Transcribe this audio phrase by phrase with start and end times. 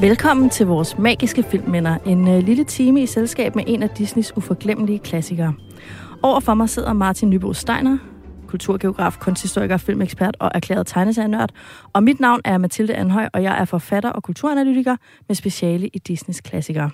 [0.00, 1.98] Velkommen til vores magiske filmminder.
[2.06, 5.54] En øh, lille time i selskab med en af Disneys uforglemmelige klassikere.
[6.22, 7.98] Overfor mig sidder Martin Nybo Steiner,
[8.46, 11.50] kulturgeograf, kunsthistoriker, filmekspert og erklæret tegneserienørd.
[11.92, 14.96] Og mit navn er Mathilde Anhøj, og jeg er forfatter og kulturanalytiker
[15.28, 16.90] med speciale i Disneys klassikere.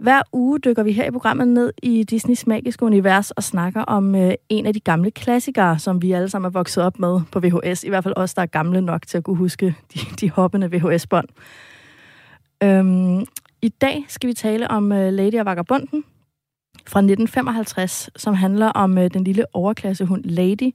[0.00, 4.14] Hver uge dykker vi her i programmet ned i Disneys magiske univers og snakker om
[4.14, 7.40] øh, en af de gamle klassikere, som vi alle sammen er vokset op med på
[7.40, 7.84] VHS.
[7.84, 10.70] I hvert fald os, der er gamle nok til at kunne huske de, de hoppende
[10.72, 11.28] VHS-bånd.
[12.62, 13.24] Øhm,
[13.62, 16.04] I dag skal vi tale om øh, Lady og Vagabunden
[16.86, 20.74] fra 1955, som handler om øh, den lille overklassehund Lady,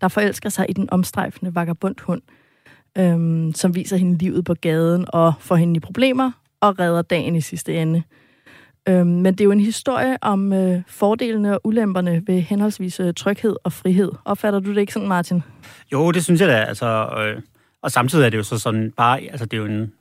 [0.00, 2.22] der forelsker sig i den omstrejfende vagabundhund,
[2.98, 7.36] øhm, som viser hende livet på gaden og får hende i problemer og redder dagen
[7.36, 8.02] i sidste ende.
[8.88, 13.14] Øhm, men det er jo en historie om øh, fordelene og ulemperne ved henholdsvis øh,
[13.14, 14.12] tryghed og frihed.
[14.24, 15.42] Opfatter du det ikke sådan, Martin?
[15.92, 16.56] Jo, det synes jeg da.
[16.56, 16.86] Altså,
[17.18, 17.42] øh,
[17.82, 19.92] og samtidig er det jo så sådan bare, altså det er jo en,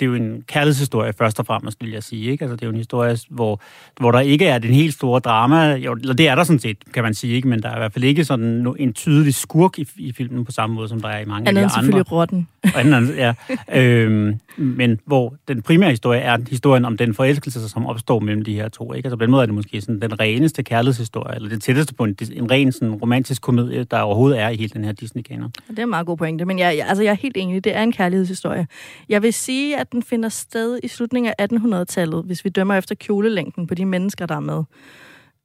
[0.00, 2.30] det er jo en kærlighedshistorie først og fremmest, vil jeg sige.
[2.30, 2.44] Ikke?
[2.44, 3.60] Altså, det er jo en historie, hvor,
[4.00, 5.74] hvor der ikke er den helt store drama.
[5.74, 7.48] Jo, eller det er der sådan set, kan man sige, ikke?
[7.48, 10.52] men der er i hvert fald ikke sådan en tydelig skurk i, i filmen på
[10.52, 11.70] samme måde, som der er i mange af de andre.
[11.70, 12.48] selvfølgelig rotten.
[12.74, 13.34] anden, ja.
[13.80, 18.54] øhm, men hvor den primære historie er historien om den forelskelse, som opstår mellem de
[18.54, 18.92] her to.
[18.92, 19.06] Ikke?
[19.06, 22.04] Altså på den måde er det måske sådan den reneste kærlighedshistorie, eller det tætteste på
[22.04, 25.52] en, en ren sådan, romantisk komedie, der overhovedet er i hele den her Disney-kanon.
[25.70, 27.82] Det er en meget god pointe, men jeg, altså, jeg er helt enig, det er
[27.82, 28.66] en kærlighedshistorie.
[29.08, 32.94] Jeg vil sige, at den finder sted i slutningen af 1800-tallet, hvis vi dømmer efter
[32.94, 34.64] kjolelængden på de mennesker, der er med.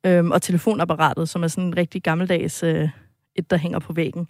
[0.06, 2.90] Øhm, og telefonapparatet, som er sådan en rigtig gammeldags øh,
[3.36, 4.28] et, der hænger på væggen.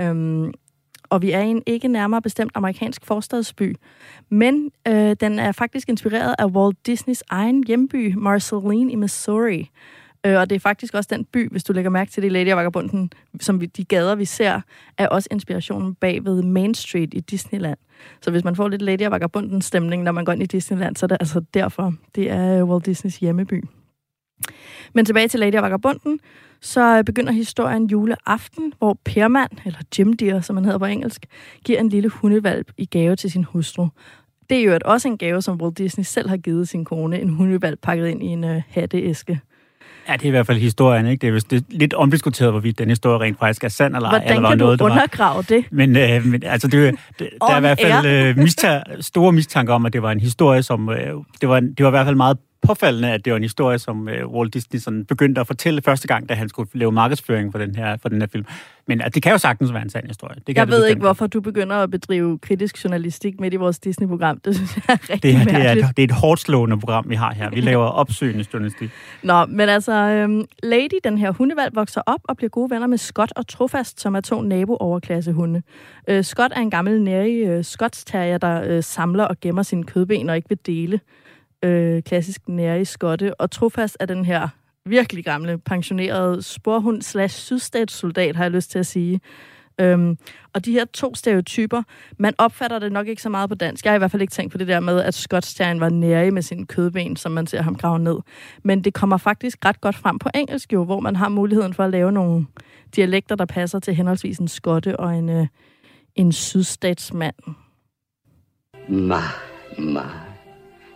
[0.00, 0.52] Øhm,
[1.10, 3.76] og vi er i en ikke nærmere bestemt amerikansk forstadsby.
[4.28, 9.70] Men øh, den er faktisk inspireret af Walt Disneys egen hjemby, Marceline i Missouri.
[10.26, 12.50] Øh, og det er faktisk også den by, hvis du lægger mærke til det, Lady
[12.50, 14.60] og Vagabunden, som vi, de gader, vi ser,
[14.98, 17.78] er også inspirationen bag ved Main Street i Disneyland.
[18.20, 20.96] Så hvis man får lidt Lady og Vagabunden stemning, når man går ind i Disneyland,
[20.96, 23.64] så er det altså derfor, det er øh, Walt Disneys hjemmeby.
[24.92, 26.20] Men tilbage til Lady og Vagabunden,
[26.60, 31.26] så øh, begynder historien juleaften, hvor Perman, eller Jim Deer, som han hedder på engelsk,
[31.64, 33.88] giver en lille hundevalp i gave til sin hustru.
[34.50, 37.28] Det er jo også en gave, som Walt Disney selv har givet sin kone, en
[37.28, 39.40] hundevalp pakket ind i en øh, hatteæske.
[40.08, 41.20] Ja, det er i hvert fald historien, ikke?
[41.20, 44.08] Det er, vist, det er lidt omdiskuteret, hvorvidt den historie rent faktisk er sand eller
[44.08, 45.64] Hvordan eller kan noget, du undergrave det?
[45.70, 49.74] Men, øh, men altså, det, det, der er i hvert fald øh, mista- store mistanker
[49.74, 50.88] om, at det var en historie, som...
[50.88, 53.78] Øh, det, var, det var i hvert fald meget påfaldende, at det var en historie,
[53.78, 57.52] som øh, Walt Disney sådan begyndte at fortælle første gang, da han skulle lave markedsføring
[57.52, 58.44] for den her, for den her film.
[58.86, 60.34] Men at det kan jo sagtens være en sand historie.
[60.34, 60.90] Det kan jeg det ved bestemt.
[60.90, 64.40] ikke, hvorfor du begynder at bedrive kritisk journalistik midt i vores Disney-program.
[64.44, 67.04] Det synes jeg er rigtig det, er, det, er, det er et hårdt slående program,
[67.08, 67.50] vi har her.
[67.50, 68.90] Vi laver opsøgende journalistik.
[69.22, 72.98] Nå, men altså, øhm, Lady, den her hundevalg, vokser op og bliver gode venner med
[72.98, 75.62] Scott og Trofast, som er to nabo-overklassehunde.
[76.08, 80.30] Øh, Scott er en gammel nærig øh, skotsterrier, der øh, samler og gemmer sine kødben
[80.30, 81.00] og ikke vil dele.
[81.64, 83.40] Øh, klassisk nærig skotte.
[83.40, 84.48] Og Trofast er den her
[84.86, 89.20] virkelig gamle, pensionerede sporhund slash sydstatssoldat, har jeg lyst til at sige.
[89.80, 90.18] Øhm,
[90.54, 91.82] og de her to stereotyper,
[92.18, 93.84] man opfatter det nok ikke så meget på dansk.
[93.84, 96.32] Jeg har i hvert fald ikke tænkt på det der med, at skotstjern var nærig
[96.32, 98.18] med sine kødben, som man ser ham grave ned.
[98.62, 101.84] Men det kommer faktisk ret godt frem på engelsk jo, hvor man har muligheden for
[101.84, 102.46] at lave nogle
[102.96, 105.46] dialekter, der passer til henholdsvis en skotte og en, øh,
[106.14, 107.34] en sydstatsmand.
[108.88, 109.14] My,
[109.78, 110.10] my,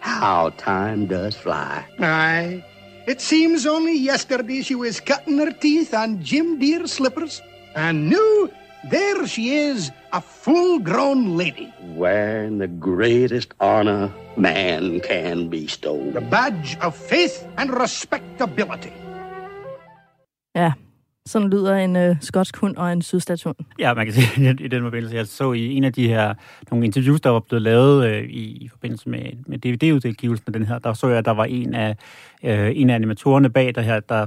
[0.00, 2.04] how time does fly.
[2.04, 2.75] Aye.
[3.06, 7.40] It seems only yesterday she was cutting her teeth on Jim Deer's slippers,
[7.76, 8.48] and now
[8.90, 11.72] there she is, a full-grown lady.
[11.94, 16.10] Wearing the greatest honor man can bestow.
[16.10, 18.92] The badge of faith and respectability.
[20.54, 20.74] Ja,
[21.26, 23.56] sådan lyder en øh, skotsk hund og en sydstatshund.
[23.78, 26.34] Ja, man kan sige, i den forbindelse, jeg så i en af de her,
[26.70, 30.66] nogle interviews, der var blevet lavet øh, i, i forbindelse med, med DVD-udgivelsen af den
[30.66, 31.96] her, der så jeg, at der var en af,
[32.44, 34.26] øh, en af animatorerne bag der her, der,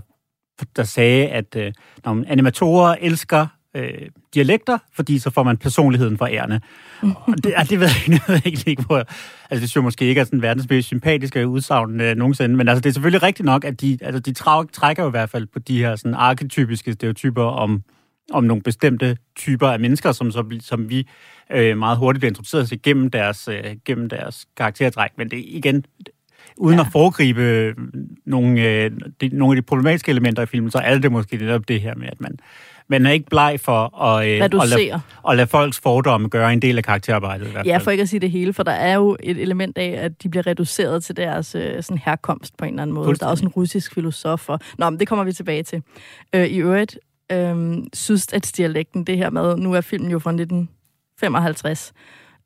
[0.75, 1.73] der sagde, at øh,
[2.05, 6.61] når animatorer elsker øh, dialekter, fordi så får man personligheden for ærende.
[7.01, 8.97] Og det, altså, det ved jeg, jeg ved egentlig ikke, hvor...
[8.97, 9.09] Altså,
[9.49, 12.81] det synes jeg måske ikke er sådan verdens mest sympatiske udsagn øh, nogensinde, men altså,
[12.81, 15.47] det er selvfølgelig rigtigt nok, at de, altså, de træk, trækker jo i hvert fald
[15.53, 17.83] på de her sådan arketypiske stereotyper om,
[18.31, 21.07] om nogle bestemte typer af mennesker, som, som, som vi
[21.51, 25.11] øh, meget hurtigt bliver introduceret til gennem deres, øh, gennem deres karaktertræk.
[25.17, 25.85] Men det igen,
[26.57, 26.85] uden ja.
[26.85, 27.75] at foregribe
[28.25, 31.67] nogle, øh, de, nogle af de problematiske elementer i filmen, så er det måske netop
[31.67, 32.39] det her med, at man,
[32.89, 36.61] men er ikke bleg for at, øh, at, lade, at lade folks fordomme gøre en
[36.61, 37.47] del af karakterarbejdet.
[37.47, 37.83] I hvert Ja, fald.
[37.83, 40.29] for ikke at sige det hele, for der er jo et element af, at de
[40.29, 43.15] bliver reduceret til deres øh, sådan herkomst på en eller anden måde.
[43.15, 44.49] Der er også en russisk filosof.
[44.49, 44.59] Og...
[44.77, 45.81] Nå, men det kommer vi tilbage til.
[46.35, 46.99] Øh, I øvrigt,
[47.31, 51.93] øh, sydstatsdialekten, det her med, nu er filmen jo fra 1955,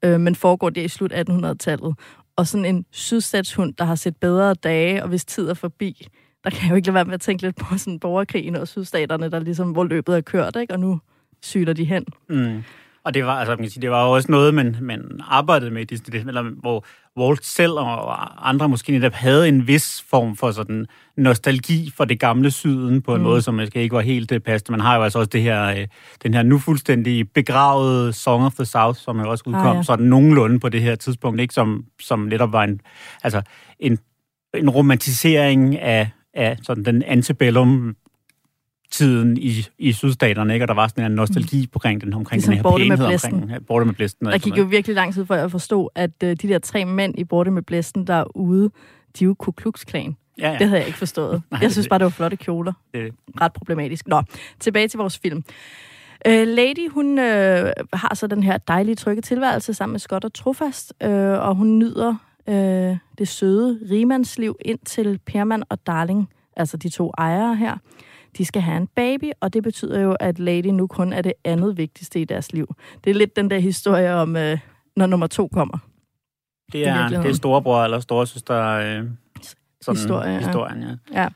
[0.06, 1.95] øh, men foregår det i slut 1800-tallet.
[2.38, 6.07] Og sådan en sydstatshund, der har set bedre dage, og hvis tid er forbi,
[6.44, 8.68] der kan jeg jo ikke lade være med at tænke lidt på sådan borgerkrigen og
[8.68, 10.74] sydstaterne, der ligesom, hvor løbet er kørt, ikke?
[10.74, 11.00] og nu
[11.42, 12.06] syler de hen.
[12.30, 12.63] Mm.
[13.06, 15.72] Og det var, altså, man kan sige, det var jo også noget, man, man arbejdede
[15.72, 16.86] med i Disney, eller hvor
[17.18, 20.86] Walt selv og andre måske netop havde en vis form for sådan
[21.18, 23.24] nostalgi for det gamle syden på en mm.
[23.24, 24.72] måde, som måske ikke var helt uh, passende.
[24.72, 25.88] Man har jo altså også det her, uh,
[26.24, 29.84] den her nu fuldstændig begravede Song of the South, som jo også udkom Ah, ja.
[29.84, 31.54] sådan nogenlunde på det her tidspunkt, ikke?
[31.54, 32.81] Som, som netop var en,
[33.24, 33.42] altså
[33.80, 33.98] en,
[34.54, 37.95] en romantisering af, af sådan den antebellum
[38.91, 40.63] tiden i, i sydstaterne, ikke?
[40.63, 43.33] og der var sådan en nostalgi omkring den, omkring Ligesom den her pænhed Blæsten.
[43.33, 44.25] omkring ja, Borte med Blæsten.
[44.25, 47.19] Der gik jo virkelig lang tid, før jeg forstod, at øh, de der tre mænd
[47.19, 48.69] i Borte med Blæsten, der er ude,
[49.19, 50.15] de er jo Ku Klux Klan.
[50.39, 50.65] Ja, Det ja.
[50.65, 51.41] havde jeg ikke forstået.
[51.51, 52.74] Nej, Jeg synes det- bare, det var flotte kjoler.
[52.94, 54.07] Det, Ret problematisk.
[54.07, 54.21] Nå,
[54.59, 55.44] tilbage til vores film.
[56.27, 60.33] Øh, Lady, hun øh, har så den her dejlige, trygge tilværelse sammen med Scott og
[60.33, 61.09] Trofast, øh,
[61.39, 62.15] og hun nyder
[62.50, 67.78] øh, det søde rimandsliv indtil Perman og Darling, altså de to ejere her,
[68.38, 71.34] de skal have en baby, og det betyder jo, at Lady nu kun er det
[71.44, 72.75] andet vigtigste i deres liv.
[73.04, 74.60] Det er lidt den der historie om, øh,
[74.95, 75.78] når nummer to kommer.
[76.72, 79.04] det er, det er storebror eller storesøster øh,
[79.81, 81.22] sådan Historie, historien, ja.
[81.22, 81.28] Ja.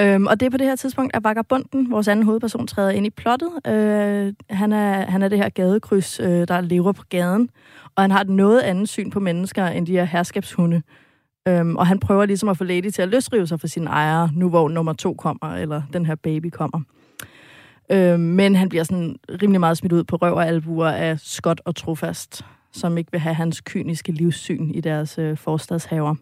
[0.00, 3.06] Øhm, og det er på det her tidspunkt, at Vagabunden, vores anden hovedperson, træder ind
[3.06, 3.50] i plottet.
[3.66, 7.50] Øh, han, er, han er det her gadekryds, øh, der lever på gaden,
[7.94, 10.82] og han har et noget andet syn på mennesker, end de her herskabshunde.
[11.48, 14.30] Øhm, og han prøver ligesom at få Lady til at løsrive sig fra sine ejere,
[14.34, 16.80] nu hvor nummer to kommer, eller den her baby kommer.
[17.92, 21.60] Øhm, men han bliver sådan rimelig meget smidt ud på røv og albuer af Scott
[21.64, 26.14] og Trofast, som ikke vil have hans kyniske livssyn i deres øh, forstadshaver.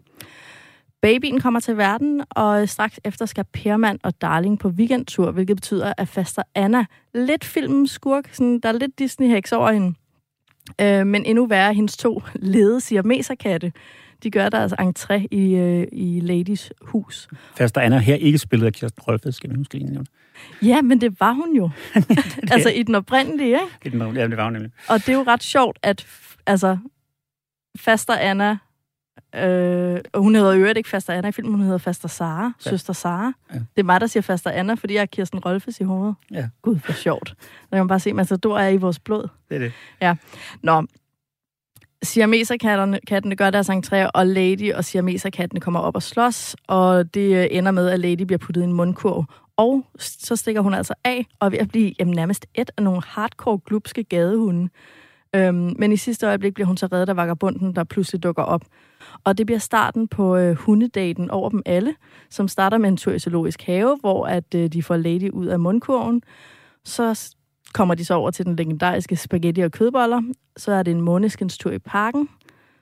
[1.05, 5.93] Babyen kommer til verden, og straks efter skal Perman og Darling på weekendtur, hvilket betyder,
[5.97, 9.93] at faster Anna lidt filmens skurk, sådan, der er lidt Disney-heks over hende.
[10.81, 13.71] Øh, men endnu værre, hendes to lede siameserkatte,
[14.23, 17.27] de gør deres entré i, øh, i Ladies hus.
[17.57, 20.05] Faster Anna her ikke spillet af Kirsten Rolfed, skal vi huske lige nævne.
[20.61, 21.69] Ja, men det var hun jo.
[22.51, 23.99] altså i den oprindelige, ikke?
[23.99, 24.71] Er den- Ja, det var hun nemlig.
[24.89, 26.07] Og det er jo ret sjovt, at
[26.45, 26.77] altså,
[27.79, 28.57] faster Anna,
[29.35, 32.51] øh, og hun hedder øvrigt ikke faster Anna i filmen, hun hedder faster Sara, ja.
[32.65, 32.69] Ja.
[32.69, 33.33] søster Sara.
[33.53, 33.59] Ja.
[33.59, 36.15] Det er mig, der siger faster Anna, fordi jeg har Kirsten Rolfes i hovedet.
[36.31, 36.47] Ja.
[36.61, 37.29] Gud, hvor sjovt.
[37.39, 39.27] Der kan man bare se, at Matador er i vores blod.
[39.49, 39.71] Det er det.
[40.63, 40.85] Nå,
[42.03, 47.35] Siameserkattene kattene gør deres entré, og Lady og Siameserkattene kommer op og slås, og det
[47.35, 49.25] øh, ender med, at Lady bliver puttet i en mundkurv.
[49.57, 52.83] Og så stikker hun altså af, og er ved at blive jamen, nærmest et af
[52.83, 54.69] nogle hardcore glupske gadehunde.
[55.35, 58.61] Øhm, men i sidste øjeblik bliver hun så reddet af vagabunden, der pludselig dukker op.
[59.23, 61.95] Og det bliver starten på øh, hundedaten over dem alle,
[62.29, 65.45] som starter med en tur i zoologisk have, hvor at øh, de får Lady ud
[65.45, 66.21] af mundkurven.
[66.85, 67.33] Så
[67.73, 70.21] kommer de så over til den legendariske spaghetti og kødboller.
[70.57, 72.29] Så er det en måneskens tur i parken.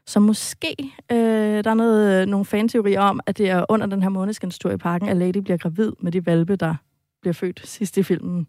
[0.05, 0.75] Så måske,
[1.11, 4.59] øh, der er noget, øh, nogle fanteorier om, at det er under den her måneskens
[4.59, 6.75] tur i parken, at Lady bliver gravid med de valpe, der
[7.21, 8.47] bliver født sidst i filmen.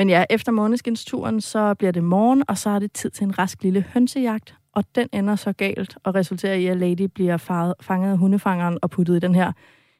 [0.00, 3.38] Men ja, efter måneskinsturen, så bliver det morgen, og så er det tid til en
[3.38, 7.74] rask lille hønsejagt, og den ender så galt og resulterer i, at Lady bliver faret,
[7.80, 9.52] fanget af hundefangeren og puttet i den her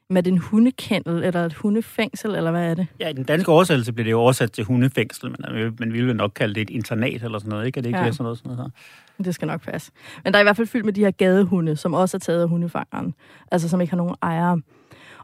[0.09, 2.87] med en hundekendel, eller et hundefængsel, eller hvad er det?
[2.99, 6.07] Ja, i den danske oversættelse bliver det jo oversat til hundefængsel, men øh, man ville
[6.07, 7.77] jo nok kalde det et internat eller sådan noget, ikke?
[7.77, 8.11] Er det ikke ja.
[8.11, 8.71] sådan noget, sådan noget
[9.17, 9.23] her?
[9.23, 9.91] Det skal nok passe.
[10.23, 12.41] Men der er i hvert fald fyldt med de her gadehunde, som også er taget
[12.41, 13.13] af hundefangeren,
[13.51, 14.61] altså som ikke har nogen ejere.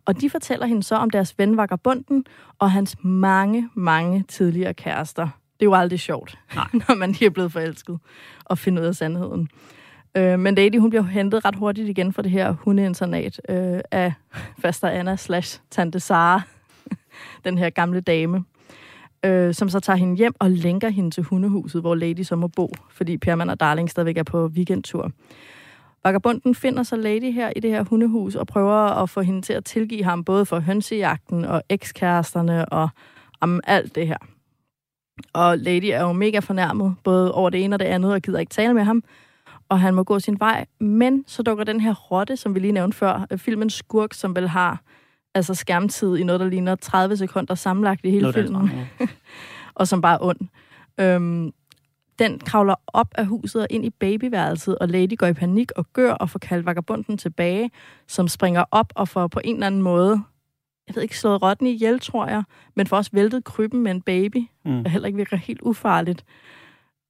[0.08, 2.26] Og de fortæller hende så om deres ven Vagabunden
[2.60, 5.24] og hans mange, mange tidligere kærester.
[5.24, 6.68] Det er jo aldrig sjovt, Nej.
[6.88, 8.00] når man lige er blevet forelsket
[8.46, 9.50] og finder ud af sandheden.
[10.18, 14.14] Øh, men Lady, hun bliver hentet ret hurtigt igen fra det her hundeinternat øh, af
[14.62, 16.42] faster Anna slash tante Sara,
[17.46, 18.44] den her gamle dame,
[19.26, 22.48] øh, som så tager hende hjem og lænker hende til hundehuset, hvor Lady så må
[22.48, 25.12] bo, fordi Perman og Darling stadigvæk er på weekendtur.
[26.04, 29.54] Vagabunden finder så Lady her i det her hundehus og prøver at få hende til
[29.54, 32.90] at tilgive ham både for hønsejagten og ekskæresterne og
[33.42, 34.18] om alt det her.
[35.34, 38.40] Og Lady er jo mega fornærmet, både over det ene og det andet, og gider
[38.40, 39.04] ikke tale med ham.
[39.70, 40.66] Og han må gå sin vej.
[40.80, 44.36] Men så dukker den her rotte, som vi lige nævnte før, øh, filmens skurk, som
[44.36, 44.82] vel har
[45.36, 48.72] altså skærmtid i noget, der ligner 30 sekunder sammenlagt i hele er filmen
[49.76, 50.40] og som bare er ond.
[51.00, 51.52] Øhm,
[52.20, 55.86] den kravler op af huset og ind i babyværelset, og Lady går i panik og
[55.94, 57.72] gør og får kaldt vagabunden tilbage,
[58.08, 60.22] som springer op og får på en eller anden måde
[60.88, 62.44] jeg ved ikke, slået rotten ihjel, tror jeg,
[62.76, 64.84] men får også væltet krybben med en baby, Mm.
[64.84, 66.26] der heller ikke virker helt ufarligt.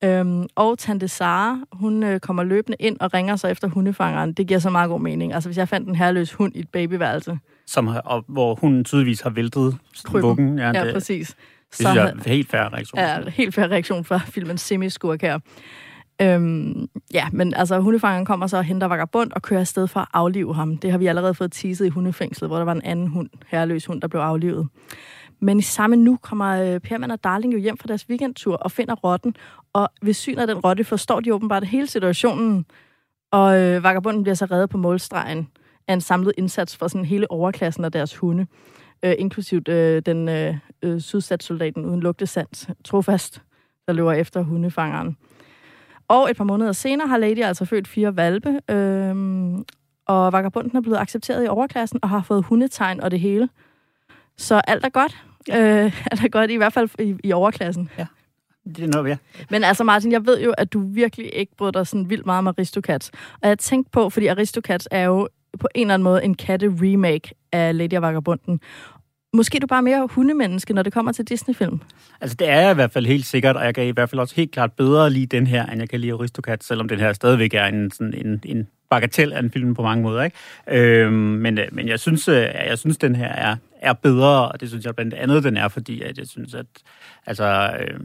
[0.03, 4.33] Øhm, og Tante Sara, hun øh, kommer løbende ind og ringer sig efter hundefangeren.
[4.33, 5.33] Det giver så meget god mening.
[5.33, 9.21] Altså, hvis jeg fandt en herreløs hund i et babyværelse, Som, og, hvor hun tydeligvis
[9.21, 10.21] har væltet Krybben.
[10.21, 10.59] vuggen.
[10.59, 11.35] Ja, ja, det, præcis.
[11.69, 13.00] Det synes jeg er helt færre reaktion.
[13.00, 15.39] er helt fair reaktion fra filmens semiskurk her.
[16.21, 20.07] Øhm, ja, men altså, hundefangeren kommer så og henter vagabond og kører afsted for at
[20.13, 20.77] aflive ham.
[20.77, 23.86] Det har vi allerede fået teaset i hundefængslet, hvor der var en anden hund, herreløs
[23.86, 24.67] hund, der blev aflivet.
[25.39, 28.71] Men i samme nu kommer øh, Perman og Darling jo hjem fra deres weekendtur og
[28.71, 29.36] finder rotten,
[29.74, 32.65] og ved syn af den rotte forstår de åbenbart hele situationen,
[33.31, 35.47] og øh, vagabunden bliver så reddet på målstregen
[35.88, 38.47] af en samlet indsats for sådan hele overklassen af deres hunde,
[39.04, 43.42] øh, inklusivt øh, den øh, øh, sydstatssoldaten uden lugtesans, trofast,
[43.88, 45.18] der løber efter hundefangeren.
[46.08, 49.66] Og et par måneder senere har Lady altså født fire valpe, øhm,
[50.06, 53.50] og vagabunden er blevet accepteret i overklassen og har fået hundetegn og det hele.
[54.38, 55.18] Så alt er godt.
[55.51, 57.89] Øh, alt er godt, i hvert fald i, i overklassen.
[58.75, 59.18] Det er noget, ja.
[59.50, 62.39] Men altså Martin, jeg ved jo, at du virkelig ikke bryder dig sådan vildt meget
[62.39, 63.12] om Aristocats.
[63.42, 67.31] Og jeg tænkte på, fordi Aristocats er jo på en eller anden måde en katte-remake
[67.51, 68.61] af Lady og Vagabunden.
[69.33, 71.81] Måske er du bare mere hundemenneske, når det kommer til Disney-film.
[72.21, 74.19] Altså, det er jeg i hvert fald helt sikkert, og jeg kan i hvert fald
[74.19, 77.13] også helt klart bedre lide den her, end jeg kan lide Aristocats, selvom den her
[77.13, 80.23] stadigvæk er en, sådan en, en bagatel af en film på mange måder.
[80.23, 80.37] Ikke?
[80.67, 82.35] Øhm, men, øh, men jeg synes, øh,
[82.67, 85.67] jeg synes, den her er, er bedre, og det synes jeg blandt andet, den er,
[85.67, 86.65] fordi at jeg synes, at
[87.25, 87.99] altså, øh,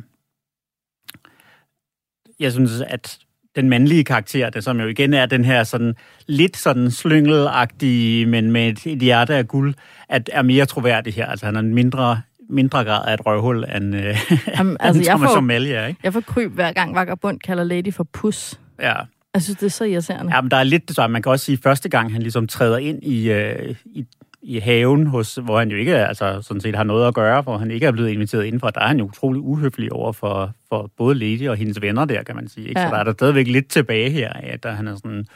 [2.40, 3.18] jeg synes, at
[3.56, 5.94] den mandlige karakter, det som jo igen er den her sådan
[6.26, 9.74] lidt sådan slyngelagtige, men med et, et hjerte af guld,
[10.08, 11.26] at er mere troværdig her.
[11.26, 14.18] Altså han er en mindre, mindre grad af et røvhul end, øh,
[14.58, 16.00] Jamen, altså, end jeg Thomas er, ikke?
[16.02, 18.60] Jeg får kryb hver gang Vagabund kalder Lady for pus.
[18.80, 18.94] Ja.
[19.34, 20.34] Jeg synes, det er så irriterende.
[20.34, 21.12] ja, men der er lidt det samme.
[21.12, 24.06] Man kan også sige, at første gang han ligesom træder ind i, øh, i,
[24.42, 27.58] i haven, hos, hvor han jo ikke altså, sådan set har noget at gøre, hvor
[27.58, 30.90] han ikke er blevet inviteret indenfor, der er han jo utrolig uhøflig over for, for
[30.96, 32.68] både Lady og hendes venner der, kan man sige.
[32.68, 32.80] Ikke?
[32.80, 32.86] Ja.
[32.86, 35.26] Så der er der stadigvæk lidt tilbage her, at der, han er sådan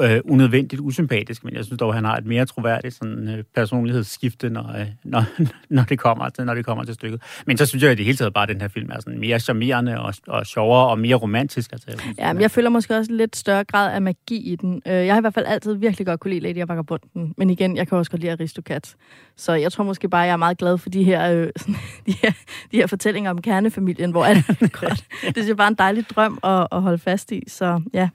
[0.00, 3.44] øh, unødvendigt usympatisk, men jeg synes dog, at han har et mere troværdigt sådan, øh,
[3.54, 5.24] personlighedsskifte, når, øh, når,
[5.76, 7.22] når, det kommer til, når det kommer til stykket.
[7.46, 9.20] Men så synes jeg i det hele taget bare, at den her film er sådan
[9.20, 11.72] mere charmerende og, og sjovere og mere romantisk.
[11.72, 14.56] Altså, jeg synes, Ja, men jeg føler måske også lidt større grad af magi i
[14.56, 14.82] den.
[14.86, 17.34] Øh, Jeg har i hvert fald altid virkelig godt kunne lide Lady og Vagabunden.
[17.36, 18.96] Men igen, jeg kan også godt lide Aristocats.
[19.36, 21.74] Så jeg tror måske bare, jeg er meget glad for de her, øh, sådan,
[22.06, 22.30] de her,
[22.72, 24.34] de her fortællinger om kernefamilien, hvor er
[24.88, 25.04] godt.
[25.34, 27.42] Det er jo bare en dejlig drøm at, at holde fast i.
[27.48, 28.08] Så ja.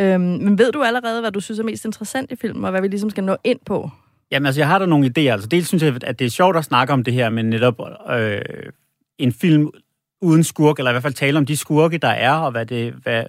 [0.00, 2.80] Øhm, men ved du allerede, hvad du synes er mest interessant i filmen, og hvad
[2.80, 3.90] vi ligesom skal nå ind på?
[4.30, 5.32] Jamen altså, jeg har da nogle idéer.
[5.32, 7.80] Altså, dels synes jeg, at det er sjovt at snakke om det her, men netop
[8.10, 8.40] øh,
[9.18, 9.70] en film
[10.22, 12.92] uden skurk, eller i hvert fald tale om de skurke, der er, og hvad det,
[12.92, 13.24] hvad,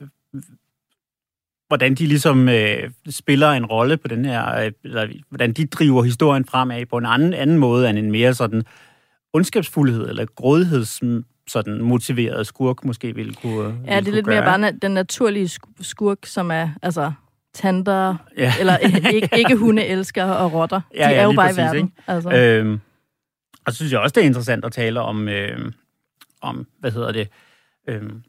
[1.67, 6.03] hvordan de ligesom øh, spiller en rolle på den her, øh, eller hvordan de driver
[6.03, 8.63] historien fremad på en anden, anden måde, end en mere sådan
[9.33, 11.01] ondskabsfuldhed, eller grådigheds
[11.47, 14.77] sådan motiveret skurk måske ville kunne Ja, ville det er kunne lidt mere bare na-
[14.81, 17.11] den naturlige sk- skurk, som er altså
[17.53, 18.53] tanter, Ja.
[18.59, 20.81] eller ikke, ikke hundeelsker og rotter.
[20.95, 21.77] Ja, De ja, er jo bare præcis, i verden.
[21.85, 22.01] ikke?
[22.07, 22.31] Altså.
[22.31, 22.79] Øhm,
[23.65, 25.71] og så synes jeg også, det er interessant at tale om, øh,
[26.41, 27.29] om hvad hedder det,
[27.89, 28.23] øhm,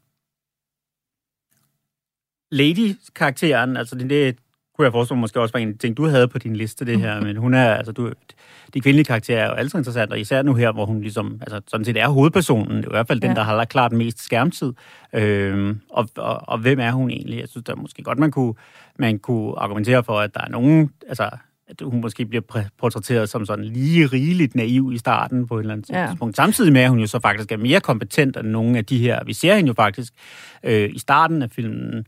[2.51, 4.37] Lady-karakteren, altså det, det
[4.79, 6.99] kunne jeg forestille mig måske også var en ting, du havde på din liste, det
[6.99, 8.11] her, men hun er, altså du,
[8.73, 11.61] de kvindelige karakterer er jo altid interessant, og især nu her, hvor hun ligesom, altså
[11.67, 13.35] sådan set er hovedpersonen, det er i hvert fald den, Ja.
[13.35, 14.73] der har klart mest skærmtid,
[15.13, 17.39] øhm, og, og, og, hvem er hun egentlig?
[17.39, 18.53] Jeg synes, der måske godt, man kunne,
[18.99, 21.29] man kunne argumentere for, at der er nogen, altså
[21.67, 25.73] at hun måske bliver portrætteret som sådan lige rigeligt naiv i starten på et eller
[25.73, 26.07] andet Ja.
[26.07, 26.35] tidspunkt.
[26.35, 29.23] Samtidig med, at hun jo så faktisk er mere kompetent end nogle af de her.
[29.25, 30.13] Vi ser hende jo faktisk
[30.63, 32.05] øh, i starten af filmen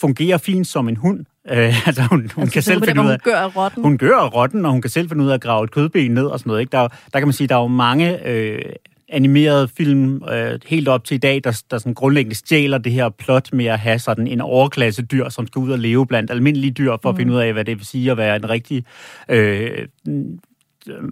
[0.00, 1.24] fungerer fint som en hund.
[1.50, 3.12] Øh, altså hun, hun altså, kan selv finde ud af...
[3.12, 3.82] hun gør rotten.
[3.82, 6.26] Hun gør rotten, og hun kan selv finde ud af at grave et kødben ned
[6.26, 6.60] og sådan noget.
[6.60, 6.70] Ikke?
[6.70, 8.62] Der, er der kan man sige, der er jo mange øh,
[9.08, 13.08] animerede film øh, helt op til i dag, der, der sådan grundlæggende stjæler det her
[13.08, 16.70] plot med at have sådan en overklasse dyr, som skal ud og leve blandt almindelige
[16.70, 18.84] dyr, for at finde ud af, hvad det vil sige at være en rigtig
[19.28, 19.88] øh,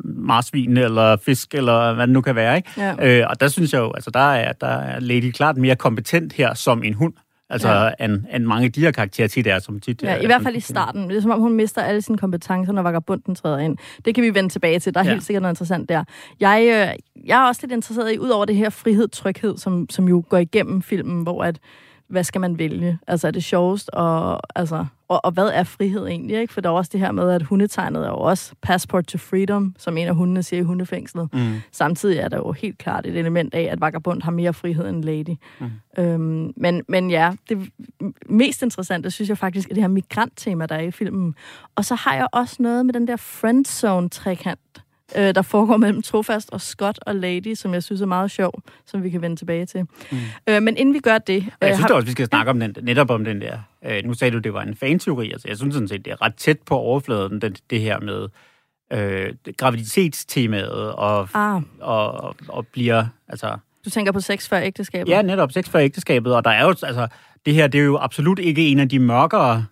[0.04, 2.56] marsvin eller fisk, eller hvad det nu kan være.
[2.56, 2.70] Ikke?
[2.76, 3.20] Ja.
[3.20, 6.32] Øh, og der synes jeg jo, altså der er, der er Lady klart mere kompetent
[6.32, 7.12] her som en hund.
[7.50, 8.04] Altså, Ja.
[8.04, 10.30] end, end mange af de her karakterer tit er, som tit Ja, er i hvert
[10.30, 11.08] sådan- fald i starten.
[11.10, 13.76] Det er som om, hun mister alle sine kompetencer, når vagabunden træder ind.
[14.04, 14.94] Det kan vi vende tilbage til.
[14.94, 15.04] Der er.
[15.04, 15.10] Ja.
[15.10, 16.04] helt sikkert noget interessant der.
[16.40, 19.86] Jeg, øh, jeg er også lidt interesseret i, ud over det her frihed, tryghed, som,
[19.90, 21.58] som jo går igennem filmen, hvor at,
[22.08, 22.98] hvad skal man vælge?
[23.06, 23.90] Altså, er det sjovest?
[23.90, 26.40] Og, altså, og, og hvad er frihed egentlig?
[26.40, 26.52] Ikke?
[26.52, 29.74] For der er også det her med, at hundetegnet er jo også passport to freedom,
[29.78, 31.28] som en af hundene siger i hundefængslet.
[31.32, 31.54] Mm.
[31.72, 35.04] Samtidig er der jo helt klart et element af, at vagabond har mere frihed end
[35.04, 35.36] lady.
[35.60, 35.70] Mm.
[35.98, 37.70] Øhm, men, men ja, det
[38.26, 41.34] mest interessante, synes jeg faktisk, er det her migranttema, der er i filmen.
[41.74, 44.83] Og så har jeg også noget med den der friendzone-trekant,
[45.16, 48.62] øh, der foregår mellem Trofast og Scott og Lady, som jeg synes er meget sjov,
[48.86, 49.82] som vi kan vende tilbage til.
[50.12, 50.18] Mm.
[50.46, 51.36] Øh, men inden vi gør det...
[51.60, 53.58] Og jeg øh, synes har- også, vi skal snakke om den, netop om den der.
[53.86, 55.32] Øh, nu sagde du, det var en fanteori.
[55.32, 58.28] Altså, jeg synes sådan set, det er ret tæt på overfladen, det, det her med
[58.92, 63.06] øh, graviditetstemaet og, Ah, og, og, og bliver...
[63.28, 65.08] Altså, du tænker på sex før ægteskabet?
[65.12, 67.08] Ja, netop sex før ægteskabet, og der er jo, altså,
[67.46, 69.66] det her, det er jo absolut ikke en af de mørkere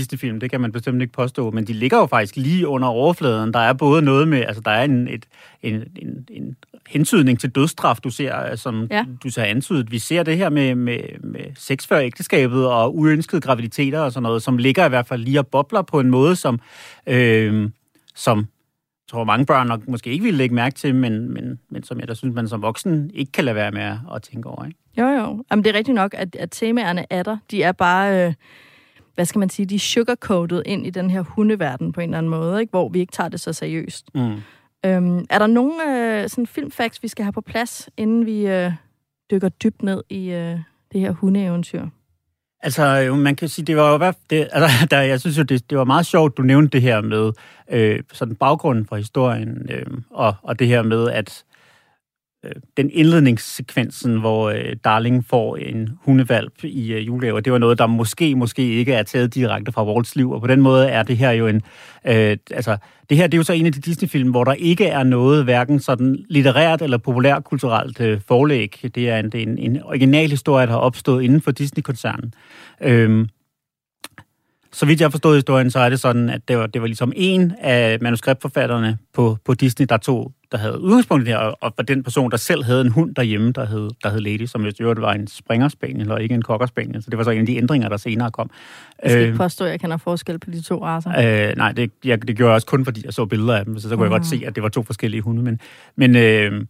[0.00, 3.52] Disney-film, det kan man bestemt ikke påstå, men de ligger jo faktisk lige under overfladen.
[3.54, 5.26] Der er både noget med, altså der er en, et,
[5.62, 6.56] en, en, en
[6.88, 9.04] hentydning til dødsstraf, du ser, øh, som Ja.
[9.22, 9.90] du ser antydet.
[9.90, 14.22] Vi ser det her med, med, med sex før ægteskabet og uønskede graviditeter og sådan
[14.22, 16.60] noget, som ligger i hvert fald lige og bobler på en måde, som,
[17.06, 17.70] øh,
[18.14, 21.82] som jeg tror mange børn nok måske ikke ville lægge mærke til, men, men, men
[21.82, 24.48] som jeg da synes, man som voksen ikke kan lade være med at, at tænke
[24.48, 24.64] over.
[24.64, 24.78] Ikke?
[24.98, 25.44] Jo, jo.
[25.50, 27.36] Jamen, det er rigtigt nok, at, at temaerne er der.
[27.50, 28.34] De er bare, øh,
[29.16, 32.30] hvad skal man sige, de sugarcoated ind i den her hundeverden på en eller anden
[32.30, 32.70] måde, ikke?
[32.70, 34.06] hvor vi ikke tager det så seriøst.
[34.14, 34.36] Mm.
[34.86, 35.74] Øhm, er der nogle
[36.22, 38.72] øh, sådan filmfacts, vi skal have på plads, inden vi øh,
[39.30, 40.58] dykker dybt ned i øh,
[40.92, 41.86] det her hundeeventyr?
[42.60, 45.70] Altså, man kan sige, det var jo hvad, det, altså, der, jeg synes jo, det,
[45.70, 47.32] det var meget sjovt, du nævnte det her med
[47.70, 51.44] øh, sådan baggrunden for historien, øh, og, og det her med, at
[52.44, 57.78] Øh, den indledningssekvensen, hvor øh, Darling får en hundevalp i øh, julegave, det var noget,
[57.78, 61.02] der måske, måske ikke er taget direkte fra Walts liv, og på den måde er
[61.02, 61.62] det her jo en,
[62.06, 62.76] øh, altså,
[63.10, 65.44] det her det er jo så en af de Disney-film, hvor der ikke er noget,
[65.44, 68.80] hverken sådan litterært eller populærkulturelt øh, forlæg.
[68.94, 72.34] Det er en, det er en, en original historie, der har opstået inden for Disney-koncernen.
[72.80, 73.26] Øh,
[74.72, 77.12] så vidt jeg forstod historien, så er det sådan, at det var, det var ligesom
[77.16, 81.74] en af manuskriptforfatterne på, på Disney, der tog, der havde udgangspunkt i det her, og
[81.76, 84.64] var den person, der selv havde en hund derhjemme, der hed, der hed Lady, som
[84.80, 87.02] jo var en springerspaniel, og ikke en kokkerspaniel.
[87.02, 88.50] Så det var så en af de ændringer, der senere kom.
[89.02, 91.48] Jeg skal ikke påstå, at jeg kender forskel på de to raser.
[91.50, 93.78] Øh, nej, det, jeg, det gjorde jeg også kun, fordi jeg så billeder af dem,
[93.78, 94.14] så så kunne jeg Mhm.
[94.20, 95.42] godt se, at det var to forskellige hunde.
[95.42, 95.60] Men,
[95.96, 96.64] men øh,